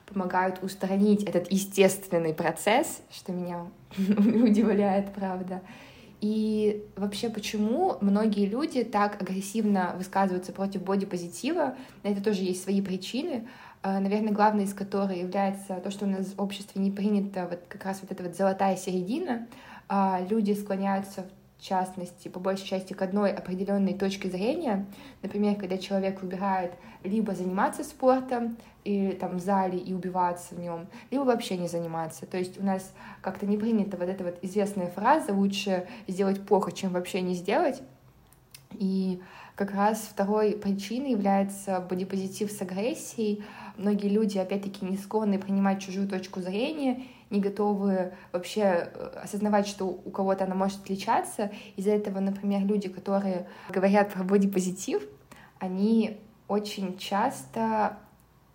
помогают 0.06 0.62
устранить 0.62 1.22
этот 1.24 1.50
естественный 1.52 2.34
процесс, 2.34 3.02
что 3.10 3.32
меня 3.32 3.66
удивляет, 3.98 5.12
правда. 5.14 5.62
И 6.20 6.84
вообще, 6.96 7.30
почему 7.30 7.96
многие 8.00 8.46
люди 8.46 8.82
так 8.82 9.20
агрессивно 9.22 9.94
высказываются 9.96 10.52
против 10.52 10.82
бодипозитива, 10.82 11.76
на 12.02 12.08
это 12.08 12.22
тоже 12.22 12.42
есть 12.42 12.64
свои 12.64 12.82
причины. 12.82 13.46
А, 13.82 14.00
наверное, 14.00 14.32
главной 14.32 14.64
из 14.64 14.74
которых 14.74 15.16
является 15.16 15.76
то, 15.76 15.90
что 15.92 16.06
у 16.06 16.08
нас 16.08 16.26
в 16.26 16.42
обществе 16.42 16.82
не 16.82 16.90
принято 16.90 17.46
вот 17.48 17.60
как 17.68 17.84
раз 17.84 18.00
вот 18.02 18.10
эта 18.10 18.24
вот 18.24 18.36
золотая 18.36 18.76
середина. 18.76 19.46
А, 19.88 20.20
люди 20.28 20.52
склоняются 20.52 21.22
в 21.22 21.38
частности, 21.62 22.28
по 22.28 22.40
большей 22.40 22.66
части 22.66 22.92
к 22.92 23.02
одной 23.02 23.32
определенной 23.32 23.94
точке 23.94 24.30
зрения. 24.30 24.86
Например, 25.22 25.56
когда 25.56 25.78
человек 25.78 26.22
выбирает 26.22 26.72
либо 27.04 27.34
заниматься 27.34 27.84
спортом, 27.84 28.56
или 28.84 29.12
там 29.12 29.36
в 29.36 29.40
зале 29.40 29.78
и 29.78 29.92
убиваться 29.92 30.54
в 30.54 30.60
нем, 30.60 30.86
либо 31.10 31.22
вообще 31.22 31.56
не 31.56 31.68
заниматься. 31.68 32.26
То 32.26 32.38
есть 32.38 32.58
у 32.58 32.64
нас 32.64 32.92
как-то 33.20 33.44
не 33.46 33.58
принята 33.58 33.96
вот 33.96 34.08
эта 34.08 34.24
вот 34.24 34.38
известная 34.42 34.86
фраза 34.86 35.32
«лучше 35.34 35.86
сделать 36.06 36.44
плохо, 36.46 36.72
чем 36.72 36.92
вообще 36.92 37.20
не 37.20 37.34
сделать». 37.34 37.82
И 38.72 39.20
как 39.56 39.72
раз 39.72 39.98
второй 39.98 40.52
причиной 40.52 41.10
является 41.10 41.80
бодипозитив 41.80 42.50
с 42.50 42.62
агрессией. 42.62 43.42
Многие 43.76 44.08
люди, 44.08 44.38
опять-таки, 44.38 44.86
не 44.86 44.96
склонны 44.96 45.38
принимать 45.38 45.82
чужую 45.82 46.08
точку 46.08 46.40
зрения 46.40 47.02
не 47.30 47.40
готовы 47.40 48.12
вообще 48.32 48.90
э, 48.92 49.20
осознавать, 49.23 49.66
что 49.66 49.87
у 49.87 50.11
кого-то 50.11 50.44
она 50.44 50.54
может 50.54 50.82
отличаться. 50.82 51.50
Из-за 51.76 51.90
этого, 51.90 52.20
например, 52.20 52.62
люди, 52.62 52.88
которые 52.88 53.47
говорят 53.68 54.12
про 54.12 54.25
бодипозитив, 54.25 55.02
они 55.58 56.20
очень 56.47 56.97
часто 56.99 57.99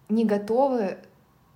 не 0.09 0.25
готовы 0.25 0.97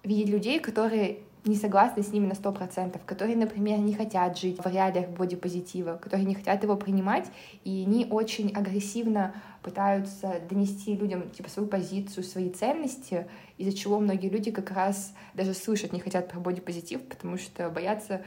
видеть 0.04 0.30
людей, 0.30 0.60
которые 0.60 1.20
не 1.48 1.56
согласны 1.56 2.04
с 2.04 2.12
ними 2.12 2.28
на 2.28 2.36
сто 2.36 2.52
процентов, 2.52 3.02
которые, 3.06 3.38
например, 3.38 3.80
не 3.80 3.94
хотят 3.94 4.38
жить 4.38 4.60
в 4.64 4.68
реалиях 4.68 5.10
бодипозитива, 5.10 5.98
которые 5.98 6.26
не 6.26 6.36
хотят 6.36 6.64
его 6.64 6.76
принимать, 6.76 7.28
и 7.64 7.84
они 7.86 8.06
очень 8.10 8.54
агрессивно 8.56 9.34
пытаются 9.62 10.42
донести 10.50 10.96
людям 10.96 11.30
типа 11.30 11.50
свою 11.50 11.68
позицию, 11.68 12.24
свои 12.24 12.50
ценности, 12.50 13.28
из-за 13.58 13.76
чего 13.76 14.00
многие 14.00 14.30
люди 14.30 14.52
как 14.52 14.72
раз 14.72 15.14
даже 15.34 15.54
слышать 15.54 15.94
не 15.94 16.00
хотят 16.00 16.30
про 16.30 16.40
бодипозитив, 16.40 17.02
потому 17.04 17.38
что 17.38 17.70
боятся, 17.70 18.22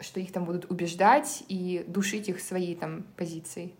что 0.00 0.20
их 0.20 0.32
там 0.32 0.44
будут 0.44 0.70
убеждать 0.70 1.44
и 1.48 1.84
душить 1.86 2.28
их 2.28 2.40
своей 2.40 2.74
там 2.74 3.04
позицией. 3.16 3.74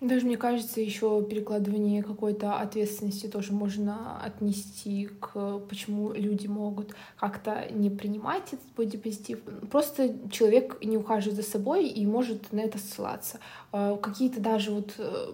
Даже 0.00 0.24
мне 0.24 0.38
кажется, 0.38 0.80
еще 0.80 1.22
перекладывание 1.28 2.02
какой-то 2.02 2.58
ответственности 2.58 3.26
тоже 3.26 3.52
можно 3.52 4.18
отнести 4.22 5.10
к 5.20 5.58
почему 5.68 6.12
люди 6.14 6.46
могут 6.46 6.94
как-то 7.16 7.66
не 7.70 7.90
принимать 7.90 8.44
этот 8.52 8.66
бодипозитив. 8.76 9.40
Просто 9.70 10.14
человек 10.30 10.82
не 10.82 10.96
ухаживает 10.96 11.36
за 11.36 11.42
собой 11.42 11.86
и 11.86 12.06
может 12.06 12.50
на 12.50 12.60
это 12.60 12.78
ссылаться. 12.78 13.40
А, 13.72 13.98
какие-то 13.98 14.40
даже 14.40 14.70
вот 14.70 14.94
э, 14.96 15.32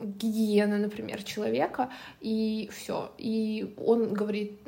гигиена, 0.00 0.76
например, 0.76 1.22
человека, 1.22 1.88
и 2.20 2.68
все. 2.72 3.10
И 3.16 3.74
он 3.78 4.12
говорит, 4.12 4.60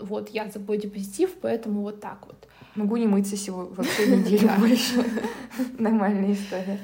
вот 0.00 0.28
я 0.28 0.48
за 0.48 0.60
бодипозитив, 0.60 1.34
поэтому 1.40 1.82
вот 1.82 2.00
так 2.00 2.26
вот. 2.26 2.36
Могу 2.76 2.96
не 2.96 3.08
мыться 3.08 3.36
сегодня 3.36 3.74
вообще 3.74 4.06
неделю 4.16 4.50
больше. 4.58 5.04
Нормальная 5.78 6.32
история. 6.32 6.78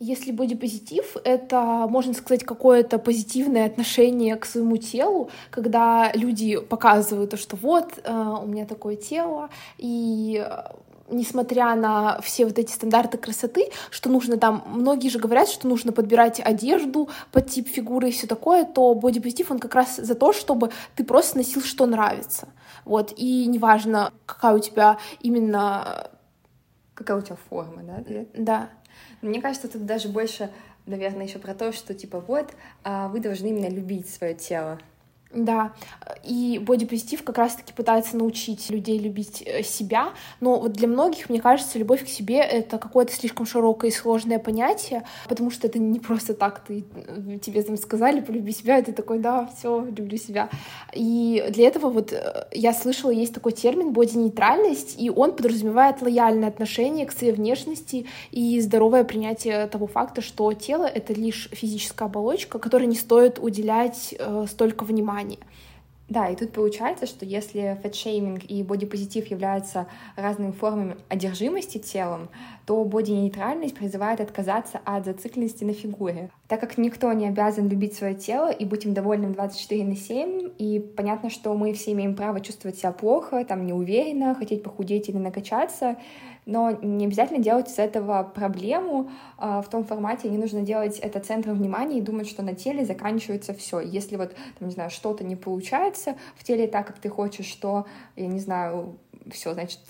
Если 0.00 0.32
бодипозитив— 0.32 1.16
это, 1.24 1.86
можно 1.88 2.14
сказать, 2.14 2.44
какое-то 2.44 2.98
позитивное 2.98 3.66
отношение 3.66 4.36
к 4.36 4.44
своему 4.44 4.76
телу, 4.76 5.30
когда 5.50 6.10
люди 6.14 6.58
показывают 6.58 7.30
то, 7.30 7.36
что 7.36 7.56
вот, 7.56 8.00
э, 8.02 8.34
у 8.42 8.46
меня 8.46 8.66
такое 8.66 8.96
тело, 8.96 9.50
и 9.78 10.44
э, 10.44 10.64
несмотря 11.08 11.74
на 11.76 12.20
все 12.22 12.44
вот 12.44 12.58
эти 12.58 12.72
стандарты 12.72 13.18
красоты, 13.18 13.70
что 13.90 14.10
нужно 14.10 14.36
там, 14.36 14.64
многие 14.66 15.08
же 15.08 15.18
говорят, 15.18 15.48
что 15.48 15.68
нужно 15.68 15.92
подбирать 15.92 16.40
одежду 16.40 17.08
под 17.30 17.48
тип 17.48 17.68
фигуры 17.68 18.08
и 18.08 18.12
все 18.12 18.26
такое, 18.26 18.64
то 18.64 18.94
бодипозитив, 18.94 19.50
он 19.50 19.58
как 19.58 19.74
раз 19.74 19.96
за 19.96 20.14
то, 20.14 20.32
чтобы 20.32 20.70
ты 20.96 21.04
просто 21.04 21.38
носил, 21.38 21.62
что 21.62 21.86
нравится. 21.86 22.48
Вот, 22.84 23.12
и 23.16 23.46
неважно, 23.46 24.12
какая 24.26 24.54
у 24.54 24.58
тебя 24.58 24.98
именно... 25.20 26.10
Какая 26.94 27.16
у 27.18 27.22
тебя 27.22 27.36
форма, 27.48 27.82
да? 27.82 28.04
Да. 28.34 28.68
Мне 29.24 29.40
кажется, 29.40 29.68
тут 29.68 29.86
даже 29.86 30.08
больше, 30.08 30.50
наверное, 30.84 31.24
еще 31.26 31.38
про 31.38 31.54
то, 31.54 31.72
что 31.72 31.94
типа 31.94 32.20
вот, 32.20 32.52
а 32.82 33.08
вы 33.08 33.20
должны 33.20 33.46
именно 33.46 33.70
любить 33.70 34.06
свое 34.08 34.34
тело. 34.34 34.78
Да, 35.34 35.72
и 36.22 36.60
бодипозитив 36.64 37.24
как 37.24 37.38
раз-таки 37.38 37.72
пытается 37.72 38.16
научить 38.16 38.70
людей 38.70 38.98
любить 38.98 39.42
э, 39.44 39.64
себя, 39.64 40.10
но 40.40 40.60
вот 40.60 40.72
для 40.72 40.86
многих, 40.86 41.28
мне 41.28 41.40
кажется, 41.40 41.78
любовь 41.78 42.04
к 42.04 42.08
себе— 42.08 42.36
это 42.38 42.78
какое-то 42.78 43.12
слишком 43.12 43.44
широкое 43.44 43.90
и 43.90 43.94
сложное 43.94 44.38
понятие, 44.38 45.04
потому 45.28 45.50
что 45.50 45.66
это 45.66 45.80
не 45.80 45.98
просто 45.98 46.34
так, 46.34 46.60
ты, 46.60 46.84
э, 46.94 47.38
тебе 47.38 47.62
там 47.62 47.76
сказали 47.76 48.20
«полюби 48.20 48.52
себя», 48.52 48.78
и 48.78 48.82
ты 48.82 48.92
такой 48.92 49.18
«да, 49.18 49.50
все, 49.58 49.84
люблю 49.84 50.16
себя». 50.16 50.48
И 50.92 51.44
для 51.50 51.66
этого 51.66 51.90
вот 51.90 52.12
э, 52.12 52.46
я 52.52 52.72
слышала, 52.72 53.10
есть 53.10 53.34
такой 53.34 53.52
термин 53.52 53.92
«боди-нейтральность», 53.92 54.94
и 55.00 55.10
он 55.10 55.32
подразумевает 55.32 56.00
лояльное 56.00 56.48
отношение 56.48 57.06
к 57.06 57.12
своей 57.12 57.32
внешности 57.32 58.06
и 58.30 58.60
здоровое 58.60 59.02
принятие 59.02 59.66
того 59.66 59.88
факта, 59.88 60.22
что 60.22 60.52
тело— 60.52 60.84
это 60.94 61.12
лишь 61.12 61.48
физическая 61.50 62.08
оболочка, 62.08 62.58
которой 62.60 62.86
не 62.86 62.96
стоит 62.96 63.38
уделять 63.40 64.14
э, 64.16 64.46
столько 64.48 64.84
внимания, 64.84 65.23
внимание. 65.24 65.46
Да, 66.06 66.28
и 66.28 66.36
тут 66.36 66.52
получается, 66.52 67.06
что 67.06 67.24
если 67.24 67.78
фэтшейминг 67.82 68.44
и 68.44 68.62
бодипозитив 68.62 69.26
являются 69.28 69.86
разными 70.16 70.52
формами 70.52 70.96
одержимости 71.08 71.78
телом, 71.78 72.28
то 72.66 72.84
боди-нейтральность 72.84 73.74
призывает 73.74 74.20
отказаться 74.20 74.80
от 74.84 75.06
зацикленности 75.06 75.64
на 75.64 75.72
фигуре. 75.72 76.30
Так 76.46 76.60
как 76.60 76.76
никто 76.76 77.10
не 77.14 77.26
обязан 77.26 77.68
любить 77.70 77.94
свое 77.94 78.14
тело 78.14 78.50
и 78.50 78.66
быть 78.66 78.84
им 78.84 78.92
довольным 78.92 79.32
24 79.32 79.82
на 79.82 79.96
7, 79.96 80.50
и 80.58 80.78
понятно, 80.78 81.30
что 81.30 81.54
мы 81.54 81.72
все 81.72 81.92
имеем 81.92 82.14
право 82.14 82.38
чувствовать 82.40 82.78
себя 82.78 82.92
плохо, 82.92 83.42
там 83.46 83.64
неуверенно, 83.64 84.34
хотеть 84.34 84.62
похудеть 84.62 85.08
или 85.08 85.16
накачаться, 85.16 85.96
но 86.46 86.70
не 86.70 87.06
обязательно 87.06 87.42
делать 87.42 87.70
из 87.70 87.78
этого 87.78 88.22
проблему 88.22 89.10
а, 89.38 89.62
в 89.62 89.68
том 89.68 89.84
формате, 89.84 90.28
не 90.28 90.38
нужно 90.38 90.62
делать 90.62 90.98
это 90.98 91.20
центром 91.20 91.54
внимания 91.54 91.98
и 91.98 92.02
думать, 92.02 92.28
что 92.28 92.42
на 92.42 92.54
теле 92.54 92.84
заканчивается 92.84 93.54
все. 93.54 93.80
Если 93.80 94.16
вот, 94.16 94.34
там, 94.58 94.68
не 94.68 94.74
знаю, 94.74 94.90
что-то 94.90 95.24
не 95.24 95.36
получается 95.36 96.16
в 96.36 96.44
теле 96.44 96.66
так, 96.66 96.86
как 96.86 96.98
ты 96.98 97.08
хочешь, 97.08 97.46
что, 97.46 97.86
я 98.16 98.26
не 98.26 98.40
знаю, 98.40 98.98
все, 99.30 99.54
значит, 99.54 99.80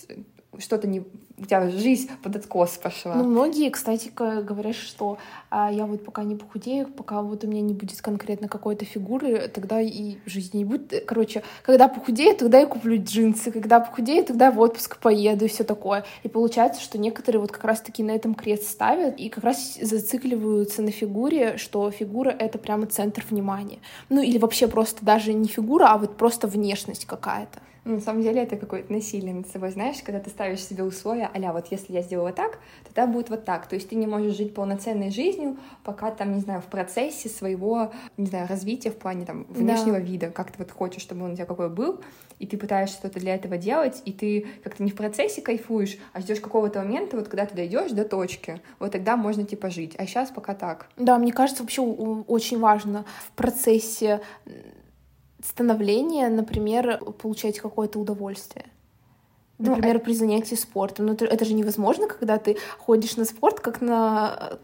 что-то 0.58 0.86
не 0.86 1.04
у 1.36 1.44
тебя 1.44 1.68
жизнь 1.68 2.10
под 2.22 2.36
откос 2.36 2.78
пошла. 2.78 3.16
Ну, 3.16 3.24
многие, 3.24 3.70
кстати, 3.70 4.10
говорят, 4.14 4.76
что 4.76 5.18
а, 5.50 5.70
я 5.72 5.84
вот 5.84 6.04
пока 6.04 6.22
не 6.22 6.36
похудею, 6.36 6.86
пока 6.86 7.22
вот 7.22 7.42
у 7.44 7.48
меня 7.48 7.60
не 7.60 7.74
будет 7.74 8.00
конкретно 8.00 8.48
какой-то 8.48 8.84
фигуры, 8.84 9.48
тогда 9.48 9.80
и 9.80 10.16
жизни 10.26 10.58
не 10.58 10.64
будет. 10.64 11.04
Короче, 11.06 11.42
когда 11.64 11.88
похудею, 11.88 12.36
тогда 12.36 12.60
я 12.60 12.66
куплю 12.66 13.02
джинсы, 13.02 13.50
когда 13.50 13.80
похудею, 13.80 14.24
тогда 14.24 14.52
в 14.52 14.60
отпуск 14.60 14.98
поеду 14.98 15.46
и 15.46 15.48
все 15.48 15.64
такое. 15.64 16.04
И 16.22 16.28
получается, 16.28 16.80
что 16.80 16.98
некоторые 16.98 17.40
вот 17.40 17.50
как 17.50 17.64
раз-таки 17.64 18.02
на 18.02 18.12
этом 18.12 18.34
крест 18.34 18.68
ставят 18.68 19.18
и 19.18 19.28
как 19.28 19.42
раз 19.42 19.76
зацикливаются 19.80 20.82
на 20.82 20.92
фигуре, 20.92 21.56
что 21.56 21.90
фигура— 21.90 22.30
это 22.38 22.58
прямо 22.58 22.86
центр 22.86 23.24
внимания. 23.28 23.80
Ну, 24.08 24.22
или 24.22 24.38
вообще 24.38 24.68
просто 24.68 25.04
даже 25.04 25.32
не 25.32 25.48
фигура, 25.48 25.86
а 25.88 25.98
вот 25.98 26.16
просто 26.16 26.46
внешность 26.46 27.06
какая-то. 27.06 27.58
На 27.84 28.00
самом 28.00 28.22
деле 28.22 28.42
это 28.42 28.56
какое-то 28.56 28.92
насилие 28.92 29.34
над 29.34 29.48
собой, 29.48 29.70
знаешь, 29.70 30.02
когда 30.02 30.18
ты 30.18 30.30
ставишь 30.30 30.64
себе 30.64 30.84
условия, 30.84 31.30
а 31.32 31.52
вот 31.52 31.66
если 31.70 31.92
я 31.92 32.02
сделала 32.02 32.32
так, 32.32 32.58
тогда 32.84 33.06
будет 33.06 33.28
вот 33.28 33.44
так. 33.44 33.66
То 33.66 33.74
есть 33.74 33.90
ты 33.90 33.96
не 33.96 34.06
можешь 34.06 34.36
жить 34.36 34.54
полноценной 34.54 35.10
жизнью, 35.10 35.58
пока 35.82 36.10
там, 36.10 36.34
не 36.34 36.40
знаю, 36.40 36.62
в 36.62 36.66
процессе 36.66 37.28
своего, 37.28 37.92
не 38.16 38.26
знаю, 38.26 38.48
развития 38.48 38.90
в 38.90 38.96
плане 38.96 39.26
там 39.26 39.44
внешнего 39.50 39.98
да. 39.98 40.04
вида, 40.04 40.30
как 40.30 40.50
ты 40.50 40.58
вот 40.58 40.70
хочешь, 40.70 41.02
чтобы 41.02 41.24
он 41.24 41.32
у 41.32 41.34
тебя 41.34 41.44
какой 41.44 41.68
был, 41.68 42.00
и 42.38 42.46
ты 42.46 42.56
пытаешься 42.56 42.96
что-то 42.96 43.20
для 43.20 43.34
этого 43.34 43.58
делать, 43.58 44.00
и 44.04 44.12
ты 44.12 44.46
как-то 44.62 44.82
не 44.82 44.90
в 44.90 44.96
процессе 44.96 45.42
кайфуешь, 45.42 45.98
а 46.12 46.20
ждешь 46.20 46.40
какого-то 46.40 46.80
момента, 46.80 47.16
вот 47.16 47.28
когда 47.28 47.46
ты 47.46 47.54
дойдешь 47.54 47.92
до 47.92 48.04
точки, 48.04 48.60
вот 48.78 48.92
тогда 48.92 49.16
можно 49.16 49.44
типа 49.44 49.70
жить. 49.70 49.94
А 49.98 50.06
сейчас 50.06 50.30
пока 50.30 50.54
так. 50.54 50.88
Да, 50.96 51.18
мне 51.18 51.32
кажется, 51.32 51.62
вообще 51.62 51.82
очень 51.82 52.58
важно 52.58 53.04
в 53.28 53.32
процессе 53.32 54.20
становления, 55.44 56.28
например, 56.28 56.98
получать 57.22 57.58
какое-то 57.58 57.98
удовольствие. 57.98 58.66
Ну, 59.58 59.70
например, 59.70 59.94
ну, 59.98 60.00
при 60.00 60.14
занятии 60.14 60.54
спортом. 60.54 61.06
Но 61.06 61.12
это, 61.12 61.26
это 61.26 61.44
же 61.44 61.54
невозможно, 61.54 62.08
когда 62.08 62.38
ты 62.38 62.56
ходишь 62.78 63.16
на 63.16 63.24
спорт, 63.24 63.60
как 63.60 63.80
на... 63.80 64.58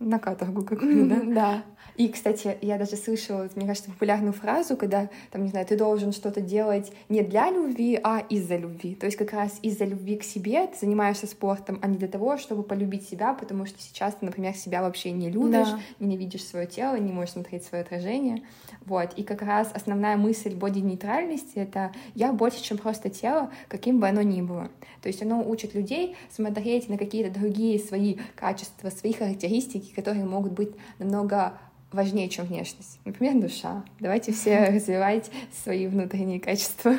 На 0.00 0.18
каторгу 0.18 0.64
какую-то, 0.64 1.16
да? 1.16 1.34
Да. 1.34 1.62
И, 1.98 2.06
кстати, 2.08 2.56
я 2.62 2.78
даже 2.78 2.94
слышала, 2.94 3.48
мне 3.56 3.66
кажется, 3.66 3.90
популярную 3.90 4.32
фразу, 4.32 4.76
когда, 4.76 5.10
там, 5.32 5.42
не 5.42 5.50
знаю, 5.50 5.66
ты 5.66 5.76
должен 5.76 6.12
что-то 6.12 6.40
делать 6.40 6.92
не 7.08 7.22
для 7.22 7.50
любви, 7.50 7.98
а 8.04 8.20
из-за 8.20 8.56
любви. 8.56 8.94
То 8.94 9.06
есть 9.06 9.18
как 9.18 9.32
раз 9.32 9.58
из-за 9.62 9.84
любви 9.84 10.16
к 10.16 10.22
себе 10.22 10.68
ты 10.68 10.78
занимаешься 10.78 11.26
спортом, 11.26 11.80
а 11.82 11.88
не 11.88 11.96
для 11.96 12.06
того, 12.06 12.38
чтобы 12.38 12.62
полюбить 12.62 13.08
себя, 13.08 13.34
потому 13.34 13.66
что 13.66 13.80
сейчас 13.80 14.14
ты, 14.14 14.26
например, 14.26 14.54
себя 14.54 14.80
вообще 14.80 15.10
не 15.10 15.28
любишь, 15.28 15.70
да. 15.70 15.80
ненавидишь 15.98 16.44
свое 16.44 16.68
тело, 16.68 16.94
не 16.94 17.12
можешь 17.12 17.32
смотреть 17.32 17.64
свое 17.64 17.82
отражение. 17.82 18.44
Вот. 18.86 19.14
И 19.16 19.24
как 19.24 19.42
раз 19.42 19.68
основная 19.74 20.16
мысль 20.16 20.54
боди-нейтральности— 20.54 21.52
это 21.56 21.92
я 22.14 22.32
больше, 22.32 22.62
чем 22.62 22.78
просто 22.78 23.10
тело, 23.10 23.50
каким 23.66 23.98
бы 23.98 24.06
оно 24.06 24.22
ни 24.22 24.40
было. 24.40 24.70
То 25.02 25.08
есть 25.08 25.20
оно 25.22 25.42
учит 25.42 25.74
людей 25.74 26.16
смотреть 26.30 26.88
на 26.88 26.96
какие-то 26.96 27.36
другие 27.36 27.80
свои 27.80 28.18
качества, 28.36 28.90
свои 28.90 29.12
характеристики, 29.12 29.92
которые 29.94 30.24
могут 30.24 30.52
быть 30.52 30.70
намного 31.00 31.58
важнее, 31.92 32.28
чем 32.28 32.46
внешность. 32.46 33.00
Например, 33.04 33.40
душа. 33.40 33.84
Давайте 34.00 34.32
все 34.32 34.64
развивать 34.70 35.30
свои 35.62 35.86
внутренние 35.86 36.40
качества. 36.40 36.94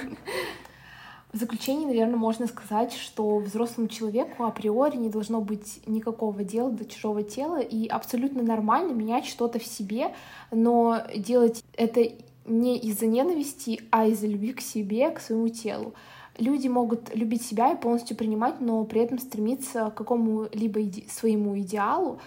В 1.32 1.38
заключение, 1.38 1.86
наверное, 1.88 2.15
можно 2.15 2.47
сказать, 2.47 2.91
что 2.93 3.38
взрослому 3.38 3.88
человеку 3.88 4.45
априори 4.45 4.97
не 4.97 5.10
должно 5.10 5.41
быть 5.41 5.80
никакого 5.86 6.43
дела 6.43 6.71
до 6.71 6.86
чужого 6.86 7.21
тела, 7.21 7.60
и 7.60 7.88
абсолютно 7.88 8.41
нормально 8.41 8.93
менять 8.93 9.28
что-то 9.28 9.60
в 9.60 9.65
себе, 9.65 10.15
но 10.49 11.04
делать 11.15 11.63
это 11.78 12.02
не 12.45 12.80
из-за 12.80 13.06
ненависти, 13.06 13.82
а 13.91 14.08
из-за 14.08 14.25
любви 14.25 14.54
к 14.54 14.62
себе, 14.62 15.12
к 15.12 15.19
своему 15.19 15.49
телу. 15.49 15.93
Люди 16.39 16.67
могут 16.67 17.13
любить 17.13 17.45
себя 17.45 17.73
и 17.73 17.78
полностью 17.80 18.17
принимать, 18.17 18.60
но 18.60 18.84
при 18.86 19.02
этом 19.02 19.19
стремиться 19.19 19.91
к 19.91 19.95
какому-либо 19.95 20.80
иде- 20.82 21.08
своему 21.12 21.60
идеалу, 21.60 22.19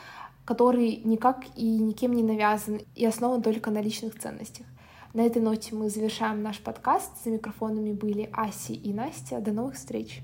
который 0.44 0.96
никак 1.04 1.44
и 1.56 1.78
никем 1.78 2.12
не 2.12 2.22
навязан 2.22 2.80
и 2.94 3.06
основан 3.06 3.42
только 3.42 3.70
на 3.70 3.80
личных 3.80 4.18
ценностях. 4.18 4.66
На 5.14 5.22
этой 5.22 5.42
ноте 5.42 5.74
мы 5.74 5.90
завершаем 5.90 6.42
наш 6.42 6.60
подкаст. 6.60 7.12
За 7.22 7.30
микрофонами 7.30 7.92
были 7.92 8.30
Аси 8.32 8.72
и 8.72 8.94
Настя. 8.94 9.40
До 9.40 9.52
новых 9.52 9.74
встреч! 9.74 10.22